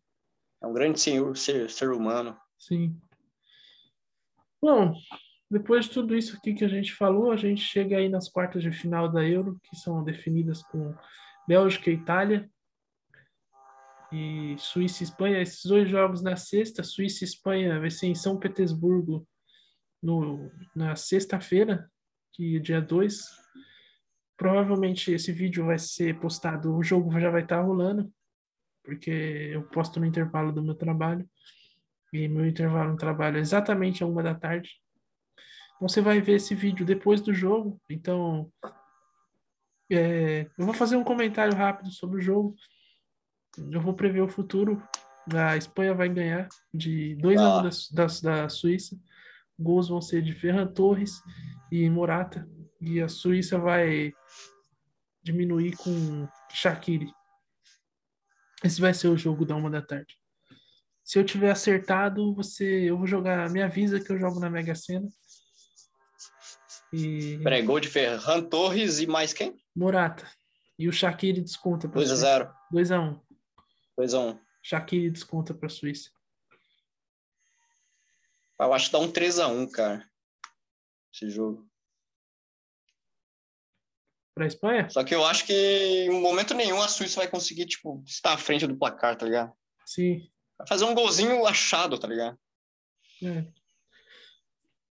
[0.61, 2.37] É um grande senhor, ser, ser humano.
[2.57, 2.99] Sim.
[4.61, 4.93] Bom,
[5.49, 8.61] depois de tudo isso aqui que a gente falou, a gente chega aí nas quartas
[8.61, 10.93] de final da Euro, que são definidas com
[11.47, 12.49] Bélgica e Itália.
[14.11, 18.15] E Suíça e Espanha, esses dois jogos na sexta, Suíça e Espanha vai ser em
[18.15, 19.27] São Petersburgo
[20.01, 21.89] no, na sexta-feira,
[22.33, 23.23] que é dia 2.
[24.39, 28.09] Provavelmente esse vídeo vai ser postado, o jogo já vai estar rolando,
[28.81, 29.11] porque
[29.53, 31.29] eu posto no intervalo do meu trabalho.
[32.13, 34.69] E meu intervalo no trabalho é exatamente a uma da tarde.
[35.75, 37.81] Então você vai ver esse vídeo depois do jogo.
[37.89, 38.49] Então
[39.91, 42.55] é, eu vou fazer um comentário rápido sobre o jogo.
[43.57, 44.81] Eu vou prever o futuro.
[45.35, 47.61] A Espanha vai ganhar de 2 a 1 Ah.
[47.63, 48.97] da, da, da Suíça.
[49.59, 51.21] Gols vão ser de Ferran Torres
[51.69, 52.47] e Morata.
[52.82, 54.13] E a Suíça vai
[55.21, 57.11] diminuir com Shaqiri.
[58.63, 60.17] Esse vai ser o jogo da uma da tarde.
[61.03, 63.49] Se eu tiver acertado, você, eu vou jogar.
[63.49, 65.09] Me avisa que eu jogo na Mega Sena.
[66.93, 69.59] E Peraí, gol de Ferran Torres e mais quem?
[69.75, 70.30] Morata.
[70.77, 72.53] E o Shaqiri desconta para 2x0.
[72.73, 73.21] 2x1.
[73.99, 74.39] 2x1.
[74.61, 76.11] Shaqiri desconta para a Suíça.
[78.59, 80.09] Eu acho que dá um 3x1, cara.
[81.13, 81.67] Esse jogo.
[84.39, 84.89] Para a Espanha?
[84.89, 88.37] Só que eu acho que em momento nenhum a Suíça vai conseguir, tipo, estar à
[88.37, 89.51] frente do placar, tá ligado?
[89.85, 90.29] Sim.
[90.57, 92.39] Vai fazer um golzinho achado, tá ligado?
[93.21, 93.45] É.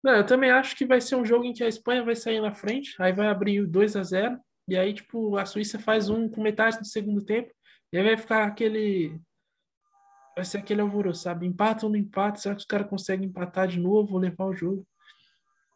[0.03, 2.39] Não, eu também acho que vai ser um jogo em que a Espanha vai sair
[2.39, 6.09] na frente, aí vai abrir o 2 a 0 e aí, tipo, a Suíça faz
[6.09, 7.51] um com metade do segundo tempo,
[7.91, 9.19] e aí vai ficar aquele.
[10.35, 11.47] Vai ser aquele alvoroço, sabe?
[11.47, 12.39] Empata ou não empata?
[12.39, 14.87] Será que os caras conseguem empatar de novo ou levar o jogo?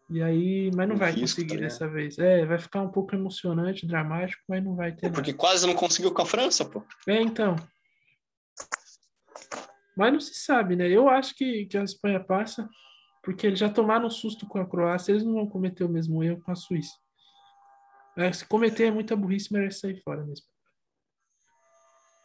[0.09, 2.17] E aí, mas não Um vai risco, conseguir tá dessa vez.
[2.19, 5.15] É, vai ficar um pouco emocionante, dramático, mas não vai ter nada.
[5.15, 6.83] Porque quase não conseguiu com a França, pô.
[7.07, 7.55] É, então.
[9.95, 10.87] Mas não se sabe, né?
[10.89, 12.67] Eu acho que, que a Espanha passa,
[13.23, 16.23] porque eles já tomaram um susto com a Croácia, eles não vão cometer o mesmo
[16.23, 16.93] erro com a Suíça.
[18.17, 20.45] É, se cometer é muita burrice, merece sair fora mesmo.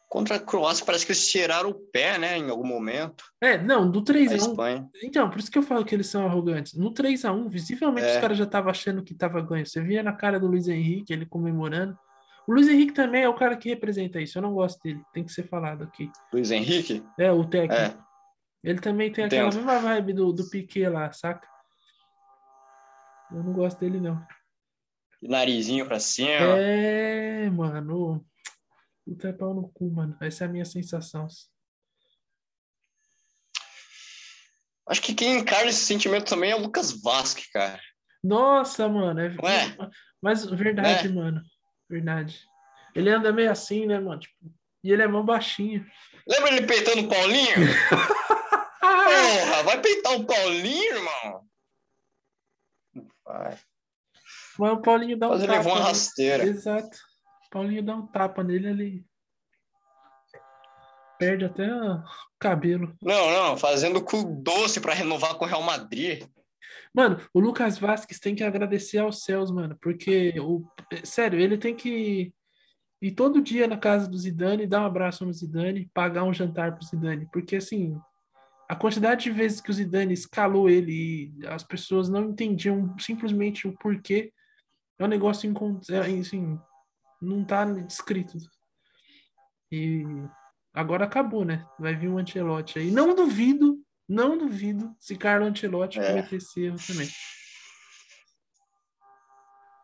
[0.09, 3.25] Contra a Croácia parece que eles tiraram o pé, né, em algum momento.
[3.43, 4.37] É, não, do A 3x1.
[4.37, 4.89] Espanha.
[5.03, 6.73] Então, por isso que eu falo que eles são arrogantes.
[6.75, 8.15] No 3x1, visivelmente É.
[8.15, 9.67] os caras já estavam achando que tava ganho.
[9.67, 11.99] Você via na cara do Luiz Henrique, ele comemorando.
[12.47, 14.39] O Luiz Henrique também é o cara que representa isso.
[14.39, 16.11] Eu não gosto dele, tem que ser falado aqui.
[16.33, 17.05] Luiz Henrique.
[17.19, 17.75] É, o técnico.
[17.75, 17.95] É.
[18.65, 19.57] Ele também tem aquela Entendo.
[19.63, 21.47] mesma vibe do, do Piquet lá, saca?
[23.31, 24.19] Eu não gosto dele, não.
[25.23, 26.31] Narizinho pra cima.
[26.31, 28.25] É, mano.
[29.09, 30.15] Puta é pau no cu, mano.
[30.21, 31.27] Essa é a minha sensação.
[34.87, 37.81] Acho que quem encarna esse sentimento também é o Lucas Vasque, cara.
[38.23, 39.19] Nossa, mano.
[39.19, 39.31] É...
[39.31, 39.91] Não é?
[40.21, 41.41] Mas verdade, mano.
[41.89, 42.39] Verdade.
[42.95, 44.21] Ele anda meio assim, né, mano?
[44.21, 44.35] Tipo,
[44.85, 45.87] e ele é mó baixinho.
[46.29, 47.57] Lembra ele peitando o Paulinho?
[48.79, 51.49] Porra, vai peitar o Paulinho, irmão?
[53.25, 53.59] Vai.
[54.59, 55.59] Mas o Paulinho dá um Quase tapa.
[55.59, 55.87] levou uma né?
[55.87, 56.45] rasteira.
[56.45, 57.08] Exato.
[57.51, 59.07] Paulinho dá um tapa nele, ele
[61.19, 62.03] perde até o
[62.39, 62.95] cabelo.
[63.03, 66.25] Não, não, fazendo cu doce pra renovar com o Real Madrid.
[66.95, 70.65] Mano, o Lucas Vasquez tem que agradecer aos céus, mano, porque o
[71.05, 72.33] sério, ele tem que
[73.01, 76.75] ir todo dia na casa do Zidane, dar um abraço no Zidane, pagar um jantar
[76.75, 77.97] pro Zidane, porque assim,
[78.69, 80.93] a quantidade de vezes que o Zidane escalou ele
[81.41, 84.33] e as pessoas não entendiam simplesmente o porquê
[84.99, 85.49] é um negócio
[85.91, 86.59] é, assim,
[87.21, 88.39] não tá descrito.
[89.71, 90.05] E
[90.73, 91.67] agora acabou, né?
[91.79, 92.91] Vai vir um Ancelotti aí.
[92.91, 96.07] Não duvido, não duvido se Carlo Ancelotti é.
[96.07, 97.09] cometer esse erro também.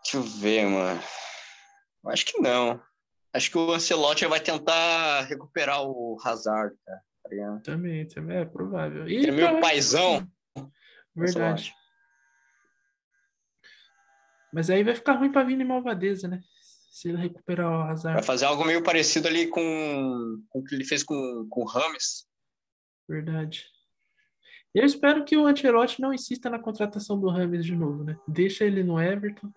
[0.02, 1.00] Deixa eu ver, mano.
[2.06, 2.80] Acho que não.
[3.32, 7.02] Acho que o Ancelotti vai tentar recuperar o Hazard, cara.
[7.24, 9.08] Tá também, também é provável.
[9.08, 10.28] E, é meio paizão.
[11.16, 11.72] Verdade.
[14.52, 16.40] Mas aí vai ficar ruim para Vini Malvadeza, né?
[16.94, 18.14] Se ele recuperar o Hazard.
[18.14, 21.66] Vai fazer algo meio parecido ali com, com o que ele fez com, com o
[21.66, 22.24] Rames.
[23.08, 23.66] Verdade.
[24.72, 28.16] Eu espero que o Ancelotti não insista na contratação do Rames de novo, né?
[28.28, 29.50] Deixa ele no Everton.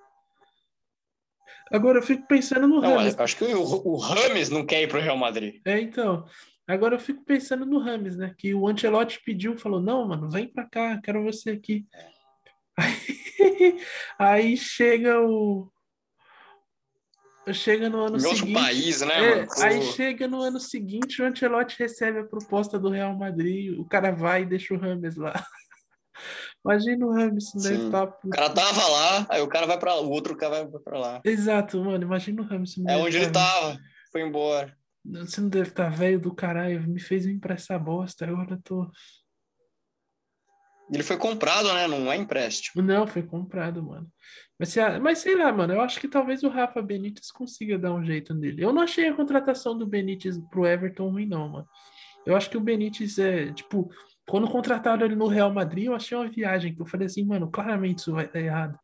[1.71, 3.19] Agora eu fico pensando no não, Rames.
[3.19, 5.61] Acho que o, o Rames não quer ir para o Real Madrid.
[5.63, 6.25] É, então.
[6.67, 8.33] Agora eu fico pensando no Rames, né?
[8.35, 11.85] Que o Ancelotti pediu, falou: não, mano, vem para cá, quero você aqui.
[12.75, 13.77] Aí,
[14.17, 15.71] aí chega o.
[17.53, 18.53] Chega no ano seguinte.
[18.53, 23.15] país, né, é, Aí chega no ano seguinte, o Ancelotti recebe a proposta do Real
[23.17, 25.33] Madrid, o cara vai e deixa o Rames lá.
[26.65, 28.07] Imagina o Rames deve estar.
[28.07, 30.99] Tá o cara tava lá, aí o cara vai para o outro cara vai para
[30.99, 31.21] lá.
[31.23, 32.03] Exato, mano.
[32.03, 32.75] Imagina o Rames.
[32.87, 33.79] É onde ele tava,
[34.11, 34.75] foi embora.
[35.05, 38.61] Você não deve estar tá velho do caralho, me fez pra essa bosta, agora eu
[38.61, 38.91] tô.
[40.91, 41.87] Ele foi comprado, né?
[41.87, 42.81] Não é empréstimo.
[42.81, 44.09] Não, foi comprado, mano.
[44.59, 48.03] Mas, mas sei lá, mano, eu acho que talvez o Rafa Benítez consiga dar um
[48.03, 48.63] jeito nele.
[48.63, 51.67] Eu não achei a contratação do Benítez pro Everton ruim, não, mano.
[52.25, 53.89] Eu acho que o Benítez é, tipo,
[54.27, 57.49] quando contrataram ele no Real Madrid, eu achei uma viagem que eu falei assim, mano,
[57.51, 58.79] claramente isso vai dar errado.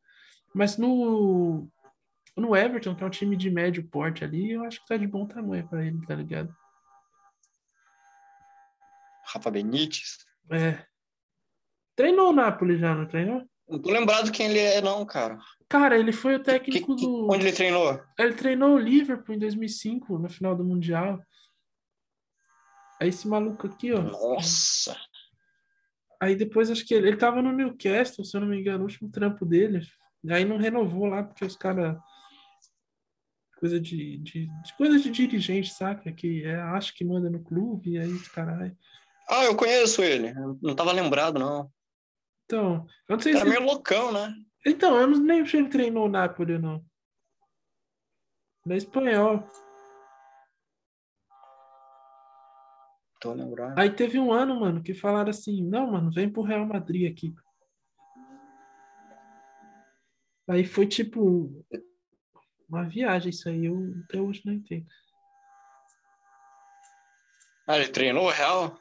[0.53, 1.67] Mas no,
[2.37, 5.07] no Everton, que é um time de médio porte ali, eu acho que tá de
[5.07, 6.55] bom tamanho para ele, tá ligado?
[9.25, 10.19] Rafa Benítez?
[10.51, 10.85] É.
[11.95, 13.43] Treinou o Napoli já, não treinou?
[13.67, 15.37] Não tô lembrado quem ele é, não, cara.
[15.73, 17.31] Cara, ele foi o técnico que, do.
[17.31, 17.99] Onde ele treinou?
[18.19, 21.19] Ele treinou o Liverpool em 2005, no final do Mundial.
[23.01, 23.99] Aí esse maluco aqui, ó.
[24.03, 24.95] Nossa!
[26.21, 28.83] Aí depois acho que ele, ele tava no Newcastle, se eu não me engano, o
[28.83, 29.81] último trampo dele.
[30.29, 31.97] Aí não renovou lá, porque os caras.
[33.59, 36.11] Coisa de, de, de, coisa de dirigente, saca?
[36.11, 38.77] Que é, acho que manda no clube, e aí, caralho.
[39.27, 40.35] Ah, eu conheço ele.
[40.61, 41.67] não tava lembrado, não.
[42.45, 43.49] Então, eu não sei Era se.
[43.49, 44.35] meio loucão, né?
[44.65, 46.83] Então, eu não nem sei se ele treinou o Napoli, não.
[48.65, 49.45] Na espanhol.
[53.19, 53.77] Tô lembrando.
[53.77, 57.33] Aí teve um ano, mano, que falaram assim: não, mano, vem pro Real Madrid aqui.
[60.47, 61.65] Aí foi tipo
[62.67, 64.85] uma viagem, isso aí eu até hoje não entendo.
[67.67, 68.77] Ah, ele treinou o Real?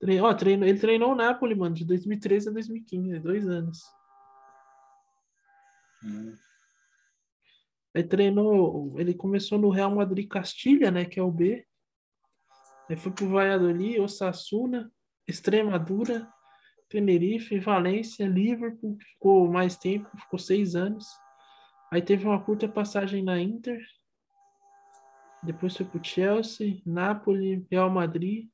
[0.00, 3.82] Treinou, treinou, ele treinou o Napoli, mano, de 2013 a 2015, dois anos.
[6.04, 6.36] Hum.
[7.94, 11.66] Aí treinou, ele começou no Real Madrid Castilha, né, que é o B.
[12.88, 14.90] Aí foi pro Valladolid, Osasuna,
[15.28, 16.26] Extremadura,
[16.88, 21.06] Tenerife, Valência, Liverpool, ficou mais tempo, ficou seis anos.
[21.92, 23.78] Aí teve uma curta passagem na Inter.
[25.42, 28.48] Depois foi pro Chelsea, Napoli, Real Madrid,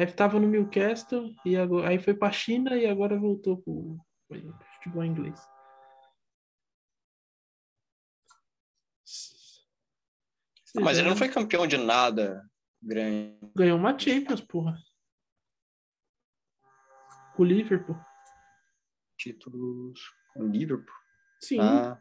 [0.00, 3.70] Aí estava no Newcastle, e agora, aí foi para a China e agora voltou para
[3.70, 3.98] o
[4.74, 5.38] futebol inglês.
[10.74, 12.48] Mas ele não foi campeão de nada
[12.82, 13.36] grande.
[13.54, 14.76] Ganhou uma Champions, porra.
[17.34, 17.96] Com o Liverpool.
[19.18, 20.00] Títulos
[20.32, 20.94] com o Liverpool?
[21.40, 21.60] Sim.
[21.60, 22.00] Ah.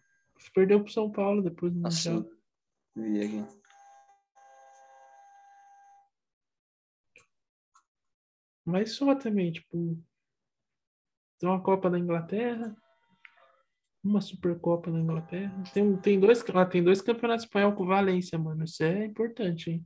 [0.54, 2.26] Perdeu pro São Paulo depois do Mundial.
[2.96, 3.60] Vi aqui.
[8.66, 9.98] Mas só também, tipo.
[11.40, 12.76] Tem uma Copa da Inglaterra,
[14.04, 15.64] uma Supercopa da Inglaterra.
[15.74, 18.64] Tem, tem, dois, ah, tem dois campeonatos espanhol com Valência, mano.
[18.64, 19.86] Isso é importante, hein?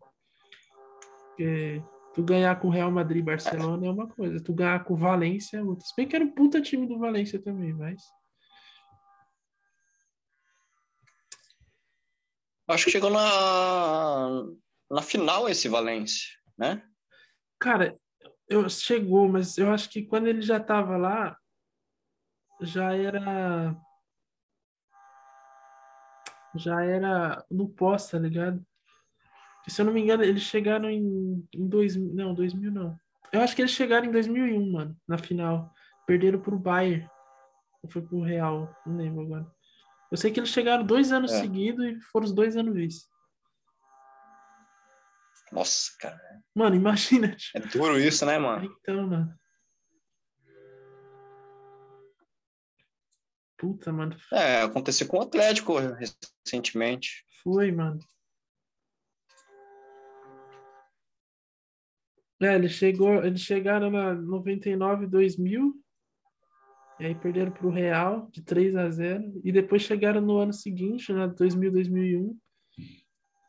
[1.27, 1.81] Porque
[2.13, 4.43] tu ganhar com Real Madrid e Barcelona é uma coisa.
[4.43, 5.85] Tu ganhar com Valência é outra.
[5.85, 8.01] Se bem que era um puta time do Valência também, mas.
[12.67, 14.45] Acho que chegou na,
[14.89, 16.81] na final esse Valência, né?
[17.59, 17.97] Cara,
[18.47, 21.37] eu, chegou, mas eu acho que quando ele já estava lá,
[22.61, 23.75] já era.
[26.55, 28.63] Já era no pós, tá ligado?
[29.67, 32.13] se eu não me engano, eles chegaram em, em 2000.
[32.13, 32.99] Não, 2000 não.
[33.31, 35.73] Eu acho que eles chegaram em 2001, mano, na final.
[36.05, 37.09] Perderam pro Bayern.
[37.81, 39.47] Ou foi pro Real, não lembro agora.
[40.11, 41.41] Eu sei que eles chegaram dois anos é.
[41.41, 43.07] seguidos e foram os dois anos vice.
[45.51, 46.19] Nossa, cara.
[46.53, 47.35] Mano, imagina.
[47.55, 48.65] É duro isso, né, mano?
[48.81, 49.33] Então, mano.
[53.63, 54.13] Puta, mano.
[54.29, 55.75] É, aconteceu com o Atlético
[56.45, 57.23] recentemente.
[57.41, 57.97] Foi, mano.
[62.41, 65.81] É, ele chegou, eles chegaram na 99 2000
[66.99, 70.51] e aí perderam para o Real de 3 a 0 e depois chegaram no ano
[70.51, 72.37] seguinte, na 2000 2001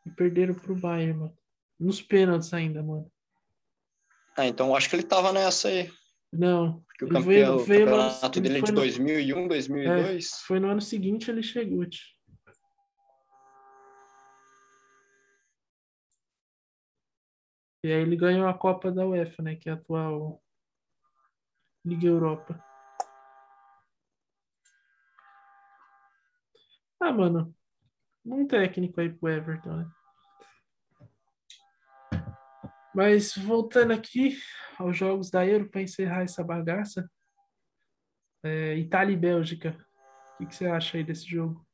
[0.05, 1.37] e perderam para o Bayern, mano.
[1.77, 3.11] Nos pênaltis ainda, mano.
[4.37, 5.91] Ah, então acho que ele tava nessa aí.
[6.37, 6.83] Não.
[7.01, 10.25] O, campeão, veio, veio o campeonato dele é de 2001, 2002.
[10.25, 12.15] É, foi no ano seguinte ele chegou, tio.
[17.83, 19.55] E aí ele ganhou a Copa da UEFA, né?
[19.55, 20.41] Que é a atual
[21.85, 22.59] Liga Europa.
[26.99, 27.53] Ah, mano.
[28.25, 29.94] Um técnico aí pro Everton, né?
[32.95, 34.37] Mas voltando aqui
[34.79, 37.05] aos jogos da Euro para encerrar essa bagaça.
[38.41, 39.77] É, Itália e Bélgica.
[40.33, 41.65] O que, que, você acha aí desse jogo?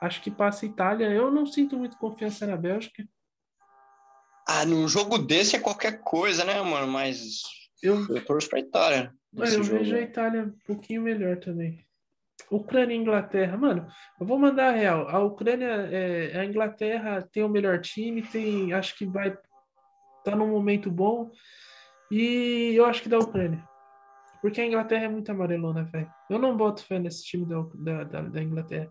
[0.00, 1.06] Acho que passa Itália.
[1.06, 3.06] Eu não sinto muito confiança na Bélgica.
[4.48, 6.88] Ah, num jogo desse é qualquer coisa, né, mano?
[6.88, 7.42] Mas
[7.80, 9.14] eu, eu torço pra Itália.
[9.32, 9.78] Mas eu jogo.
[9.78, 11.86] vejo a Itália um pouquinho melhor também.
[12.50, 13.86] Ucrânia e Inglaterra, mano,
[14.20, 15.08] eu vou mandar a real.
[15.08, 19.36] A Ucrânia, é, a Inglaterra tem o melhor time, tem, acho que vai
[20.26, 21.30] tá num momento bom
[22.10, 23.62] e eu acho que da Ucrânia,
[24.42, 26.12] porque a Inglaterra é muito amarelona, velho.
[26.28, 28.90] Eu não boto fé nesse time da, da, da, Inglaterra.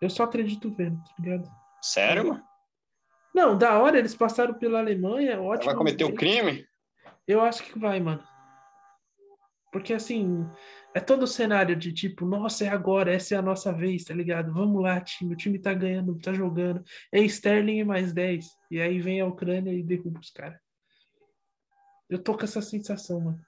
[0.00, 1.48] Eu só acredito vendo, tá ligado?
[1.80, 2.42] Sério, mano?
[3.34, 5.66] Não, da hora, eles passaram pela Alemanha, ótimo.
[5.66, 6.66] Vai cometer o um crime?
[7.26, 8.22] Eu acho que vai, mano.
[9.70, 10.46] Porque assim,
[10.94, 14.14] é todo o cenário de tipo, nossa, é agora, essa é a nossa vez, tá
[14.14, 14.52] ligado?
[14.52, 16.82] Vamos lá, time, o time tá ganhando, tá jogando.
[17.12, 18.46] É Sterling e mais 10.
[18.70, 20.58] E aí vem a Ucrânia e derruba os caras.
[22.08, 23.40] Eu tô com essa sensação, mano.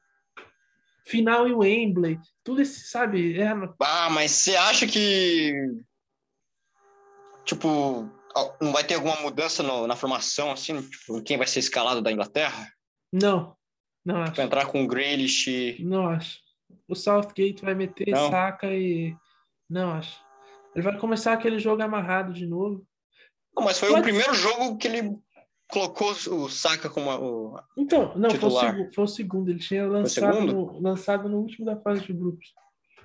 [1.07, 3.41] Final em Wembley, tudo esse, sabe?
[3.41, 3.49] É...
[3.81, 5.55] Ah, mas você acha que.
[7.47, 8.09] Tipo,
[8.61, 10.81] não vai ter alguma mudança no, na formação, assim?
[10.83, 12.71] Tipo, quem vai ser escalado da Inglaterra?
[13.13, 13.57] Não.
[14.13, 14.41] Não acho.
[14.41, 15.77] entrar com o Grealish.
[15.81, 16.39] Não acho.
[16.89, 18.31] O Southgate vai meter não.
[18.31, 19.17] saca e.
[19.69, 20.21] Não acho.
[20.75, 22.85] Ele vai começar aquele jogo amarrado de novo.
[23.57, 24.01] Não, mas foi Pode...
[24.01, 25.19] o primeiro jogo que ele
[25.71, 27.61] colocou o Saka como o.
[27.77, 31.65] Então, não, foi o, segundo, foi o, segundo, Ele tinha lançado no, lançado no último
[31.65, 32.53] da fase de grupos.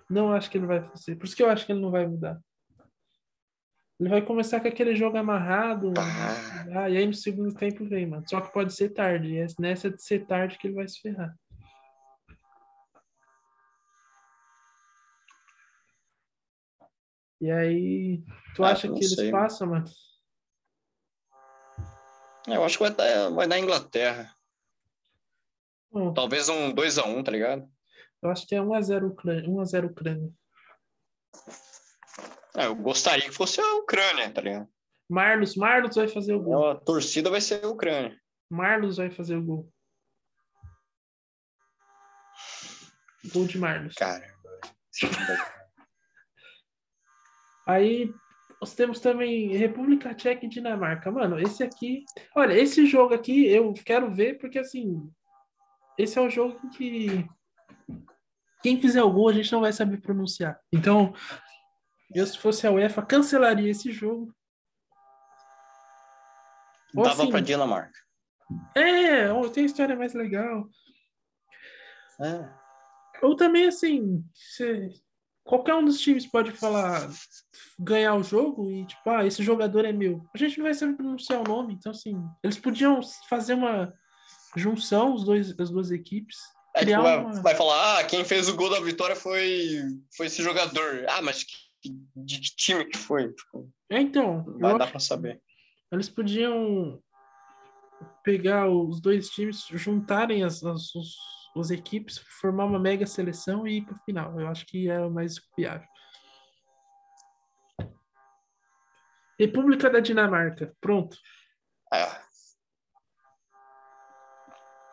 [0.10, 1.16] Não acho que ele vai fazer.
[1.16, 2.40] Por isso que eu acho que ele não vai mudar.
[4.00, 5.94] Ele vai começar com aquele jogo amarrado.
[6.76, 8.26] Ah, e aí no segundo tempo vem, mano.
[8.28, 9.34] Só que pode ser tarde.
[9.34, 11.34] E é nessa de ser tarde que ele vai se ferrar.
[17.40, 18.24] E aí,
[18.56, 19.86] tu ah, acha que eles sei, passam, mano?
[22.48, 24.34] Eu acho que vai dar, vai dar Inglaterra.
[25.94, 26.14] Hum.
[26.14, 27.70] Talvez um 2x1, um, tá ligado?
[28.22, 29.50] Eu acho que é 1x0 Ucrânia.
[29.50, 30.34] 1x0 Ucrânia.
[32.58, 34.70] É, eu gostaria que fosse a Ucrânia, tá ligado?
[35.10, 36.70] Marlos, Marlos vai fazer o gol.
[36.72, 38.18] A torcida vai ser a Ucrânia.
[38.50, 39.72] Marlos vai fazer o gol.
[43.34, 43.96] Gol de Marlos.
[43.96, 44.34] Caramba.
[47.68, 48.14] Aí
[48.62, 51.12] nós temos também República Tcheca e Dinamarca.
[51.12, 52.06] Mano, esse aqui.
[52.36, 55.10] Olha, esse jogo aqui eu quero ver porque assim.
[55.98, 57.28] Esse é o jogo que.
[58.62, 60.60] Quem fizer o gol a gente não vai saber pronunciar.
[60.72, 61.14] Então,
[62.14, 64.34] eu, se fosse a UEFA, cancelaria esse jogo.
[66.96, 68.00] Ou, Dava assim, para Dinamarca.
[68.76, 70.70] É, ou tem história mais legal.
[72.22, 72.50] É.
[73.22, 74.24] Ou também, assim,
[75.44, 77.10] qualquer um dos times pode falar,
[77.80, 80.24] ganhar o jogo e, tipo, ah, esse jogador é meu.
[80.34, 83.94] A gente não vai saber pronunciar o nome, então, assim, eles podiam fazer uma
[84.56, 86.38] junção, os dois, as duas equipes.
[86.76, 87.42] É, tipo, vai, uma...
[87.42, 89.82] vai, falar, ah, quem fez o gol da vitória foi,
[90.16, 91.06] foi esse jogador.
[91.10, 91.46] Ah, mas
[92.16, 93.34] de que time que foi.
[93.34, 94.44] Tipo, é, então.
[94.60, 95.42] Vai dar para saber.
[95.92, 97.02] Eles podiam
[98.24, 101.16] pegar os dois times, juntarem as, as, os,
[101.56, 104.40] as equipes, formar uma mega seleção e ir para o final.
[104.40, 105.88] Eu acho que é o mais viável.
[109.40, 110.76] República da Dinamarca.
[110.80, 111.18] Pronto.
[111.94, 112.26] É.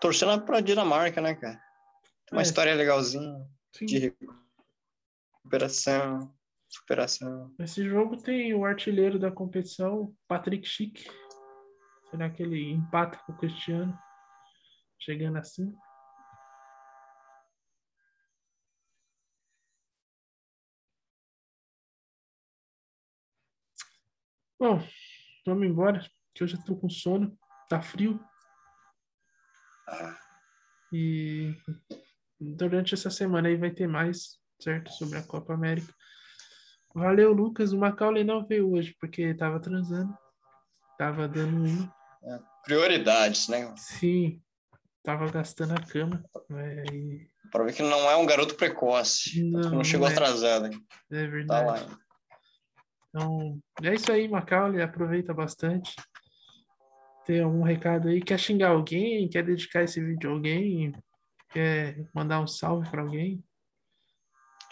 [0.01, 1.63] Torcendo para Dinamarca, né, cara?
[2.31, 2.43] Uma é.
[2.43, 3.87] história legalzinha Sim.
[3.87, 4.15] de
[5.43, 6.35] recuperação
[7.59, 11.07] Esse jogo tem o artilheiro da competição, Patrick Schick.
[12.11, 13.99] Será que ele empata com o Cristiano?
[14.99, 15.75] Chegando assim.
[24.59, 24.81] Bom,
[25.45, 27.37] vamos embora, que eu já tô com sono.
[27.69, 28.25] Tá frio.
[29.89, 30.19] Ah.
[30.93, 31.57] E
[32.41, 34.91] durante essa semana aí vai ter mais certo?
[34.93, 35.93] Sobre a Copa América.
[36.95, 37.73] Valeu, Lucas.
[37.73, 40.17] O Macaulay não veio hoje porque tava transando.
[40.99, 41.89] Tava dando um.
[42.65, 43.75] Prioridades, né?
[43.77, 44.41] Sim,
[45.03, 46.23] tava gastando a cama.
[46.49, 49.43] né, e- Pra ver que não é um garoto precoce.
[49.51, 50.13] Não, Não, chegou é.
[50.13, 50.67] atrasado.
[50.67, 51.67] É Tá verdade.
[51.67, 51.75] lá.
[51.77, 51.99] ainda.
[53.09, 54.81] Então, é isso aí, Macaulay.
[54.81, 55.95] Aproveita bastante.
[57.27, 58.21] Tem algum recado aí?
[58.23, 59.29] Quer xingar alguém?
[59.29, 60.93] Quer dedicar esse vídeo a alguém?
[61.51, 63.45] Quer mandar um salve para alguém?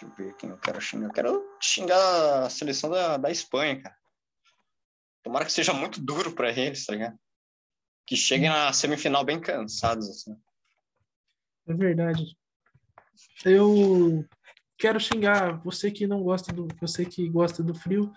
[0.00, 1.08] Deixa eu ver quem eu quero xingar.
[1.08, 3.96] Eu quero xingar a seleção da, da Espanha, cara.
[5.22, 7.18] Tomara que seja muito duro pra eles, tá ligado?
[8.06, 10.34] Que cheguem na semifinal bem cansados, assim.
[11.68, 12.36] É verdade.
[13.44, 14.24] Eu
[14.78, 18.11] quero xingar você que não gosta do, você que gosta do frio.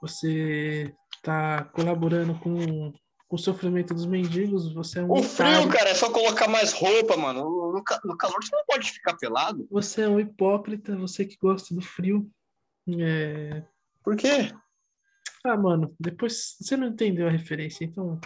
[0.00, 2.92] Você tá colaborando com,
[3.26, 4.72] com o sofrimento dos mendigos.
[4.72, 5.68] Você é um O frio, otário.
[5.70, 7.42] cara, é só colocar mais roupa, mano.
[7.42, 7.72] No,
[8.04, 9.66] no calor você não pode ficar pelado.
[9.70, 10.96] Você é um hipócrita.
[10.96, 12.30] Você que gosta do frio.
[12.88, 13.62] É,
[14.02, 14.52] Por quê?
[15.44, 18.18] Ah, mano, depois você não entendeu a referência, então,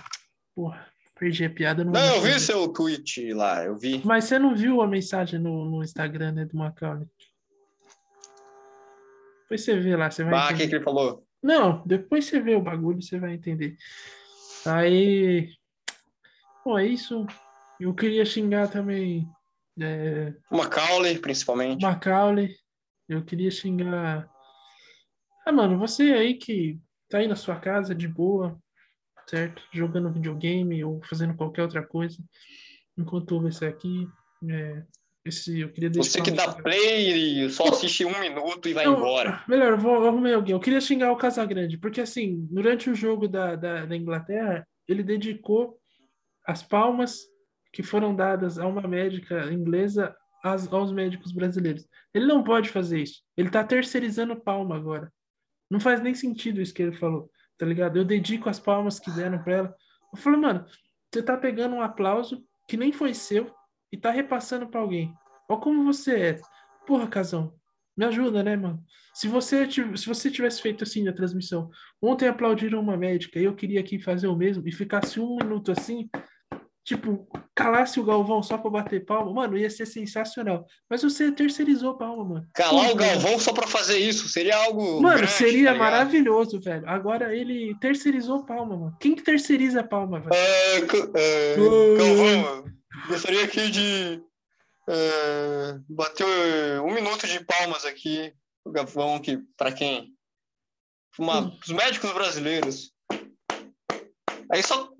[0.54, 0.86] porra,
[1.18, 1.84] perdi a piada.
[1.84, 4.00] Não, Não, eu vi seu tweet lá, eu vi.
[4.04, 7.06] Mas você não viu a mensagem no, no Instagram, né, do Macaulay?
[9.42, 11.24] Depois você vê lá, você vai Ah, o que, que ele falou?
[11.42, 13.76] Não, depois você vê o bagulho, você vai entender.
[14.66, 15.50] Aí,
[16.64, 17.26] bom, é isso.
[17.80, 19.26] Eu queria xingar também
[19.80, 21.82] é, Macaulay, principalmente.
[21.82, 22.54] Macaulay.
[23.08, 24.28] Eu queria xingar.
[25.48, 26.78] Ah, mano, você aí que
[27.08, 28.60] tá aí na sua casa de boa,
[29.26, 29.62] certo?
[29.72, 32.18] Jogando videogame ou fazendo qualquer outra coisa,
[32.98, 34.06] enquanto ouve esse aqui.
[34.46, 34.82] é,
[35.24, 38.84] esse, eu queria deixar Você que dá play e só assiste um minuto e vai
[38.84, 39.42] Não, embora.
[39.48, 40.52] Melhor, eu vou eu arrumei alguém.
[40.52, 45.02] Eu queria xingar o Casagrande, porque assim, durante o jogo da, da, da Inglaterra, ele
[45.02, 45.78] dedicou
[46.46, 47.20] as palmas
[47.72, 51.88] que foram dadas a uma médica inglesa aos médicos brasileiros.
[52.12, 53.22] Ele não pode fazer isso.
[53.34, 55.10] Ele tá terceirizando palma agora.
[55.70, 57.96] Não faz nem sentido isso que ele falou, tá ligado?
[57.98, 59.74] Eu dedico as palmas que deram pra ela.
[60.12, 60.64] Eu falei, mano,
[61.12, 63.52] você tá pegando um aplauso que nem foi seu
[63.92, 65.12] e tá repassando pra alguém.
[65.48, 66.40] Olha como você é.
[66.86, 67.54] Porra, Casão,
[67.96, 68.82] me ajuda, né, mano?
[69.12, 71.68] Se você, se você tivesse feito assim na transmissão,
[72.00, 75.72] ontem aplaudiram uma médica e eu queria aqui fazer o mesmo e ficasse um minuto
[75.72, 76.08] assim,
[76.88, 80.66] tipo, calasse o Galvão só pra bater palma, mano, ia ser sensacional.
[80.88, 82.48] Mas você terceirizou palma, mano.
[82.54, 85.02] Calar o Porra, Galvão só pra fazer isso seria algo.
[85.02, 86.88] Mano, grande, seria tá maravilhoso, velho.
[86.88, 88.96] Agora ele terceirizou palma, mano.
[88.98, 90.32] Quem que terceiriza palma, velho?
[90.32, 91.98] É, é, Oi.
[91.98, 92.64] Galvão,
[93.06, 94.22] gostaria aqui de
[94.88, 98.32] é, bater um minuto de palmas aqui.
[98.64, 100.14] O Galvão, aqui, pra quem?
[101.18, 102.92] Uma, os médicos brasileiros.
[104.50, 104.90] Aí só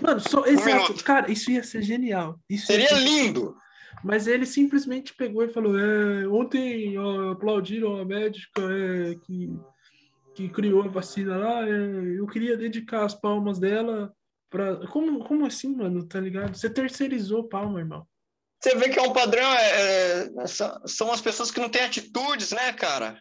[0.00, 0.68] Mano, só, exato.
[0.92, 1.04] minuto.
[1.04, 2.38] Cara, isso ia ser genial.
[2.48, 3.56] Isso ia seria ser- lindo.
[4.04, 9.50] Mas ele simplesmente pegou e falou: é, ontem ó, aplaudiram a médica é, que,
[10.34, 11.66] que criou a vacina lá.
[11.66, 14.12] é, eu queria dedicar as palmas dela
[14.50, 14.86] pra.
[14.88, 16.06] Como, como assim, mano?
[16.06, 16.54] Tá ligado?
[16.56, 18.06] Você terceirizou palma, irmão.
[18.62, 21.82] Você vê que é um padrão, é, é, são, são as pessoas que não têm
[21.82, 23.20] atitudes, né, cara?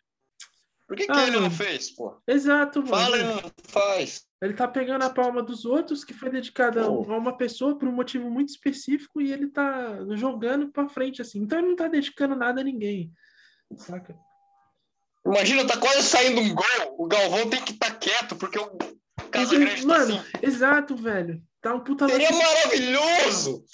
[0.88, 2.22] Por que, que Ah, ele não fez, pô?
[2.28, 2.90] Exato, mano.
[2.96, 4.25] Fala e não faz.
[4.42, 7.92] Ele tá pegando a palma dos outros, que foi dedicada a uma pessoa por um
[7.94, 11.40] motivo muito específico, e ele tá jogando pra frente, assim.
[11.40, 13.12] Então ele não tá dedicando nada a ninguém.
[13.78, 14.16] Saca?
[15.26, 16.66] Imagina, tá quase saindo um gol.
[16.98, 18.78] O Galvão tem que estar quieto, porque o
[19.32, 20.26] Casagrande tá Mano, assim.
[20.44, 21.42] exato, velho.
[21.62, 22.44] Tá um puta Seria lance.
[22.44, 23.66] maravilhoso.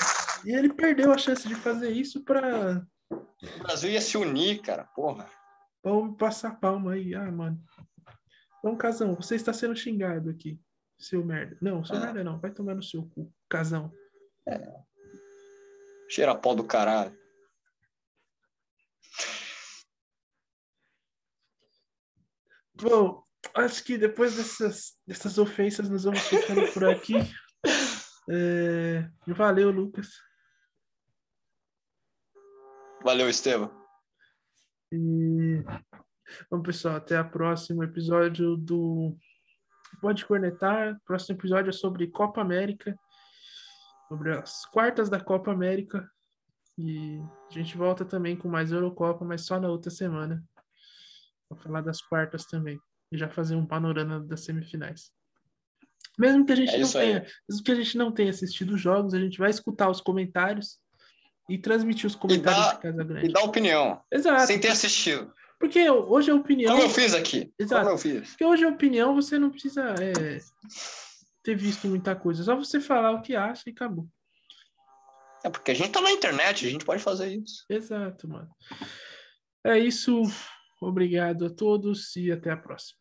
[0.45, 2.81] E ele perdeu a chance de fazer isso pra,
[3.11, 4.85] O Brasil ia se unir, cara.
[4.95, 5.27] Porra.
[5.83, 7.13] eu passar palma aí.
[7.13, 7.59] Ah, mano.
[8.61, 10.61] Então, Casão, você está sendo xingado aqui.
[10.99, 11.57] Seu merda.
[11.59, 11.99] Não, seu Ah.
[11.99, 12.39] merda não.
[12.39, 13.33] Vai tomar no seu cu.
[13.49, 13.91] Casão.
[16.07, 17.19] Cheira pó do caralho.
[22.75, 23.23] Bom,
[23.55, 27.15] acho que depois dessas, dessas ofensas nós vamos ficando por aqui.
[28.29, 30.09] É, Valeu, Lucas.
[33.03, 33.71] Valeu, Estevam.
[34.91, 35.63] E
[36.49, 39.15] bom, pessoal, até o próximo episódio do
[40.01, 40.99] Pode Cornetar.
[41.05, 42.97] Próximo episódio é sobre Copa América,
[44.07, 46.09] sobre as quartas da Copa América.
[46.77, 50.43] E a gente volta também com mais Eurocopa, mas só na outra semana.
[51.49, 52.79] Vou falar das quartas também.
[53.11, 55.11] E já fazer um panorama das semifinais.
[56.17, 56.91] Mesmo que a gente É não aí.
[56.93, 59.99] tenha, mesmo que a gente não tenha assistido os jogos, a gente vai escutar os
[60.01, 60.79] comentários
[61.49, 63.33] e transmitir os comentários dá- de Casa E Grande.
[63.33, 64.01] dá opinião.
[64.09, 64.47] Exato.
[64.47, 65.33] Sem ter assistido.
[65.61, 66.71] Porque hoje a opinião.
[66.71, 67.53] Como eu fiz aqui.
[67.57, 67.83] Exato.
[67.83, 68.29] Como eu fiz.
[68.31, 70.39] Porque hoje a opinião você não precisa é,
[71.43, 72.41] ter visto muita coisa.
[72.41, 74.07] É só você falar o que acha e acabou.
[75.43, 77.63] É porque a gente tá na internet, a gente pode fazer isso.
[77.69, 78.49] Exato, mano.
[79.63, 80.23] É isso.
[80.81, 83.01] Obrigado a todos e até a próxima.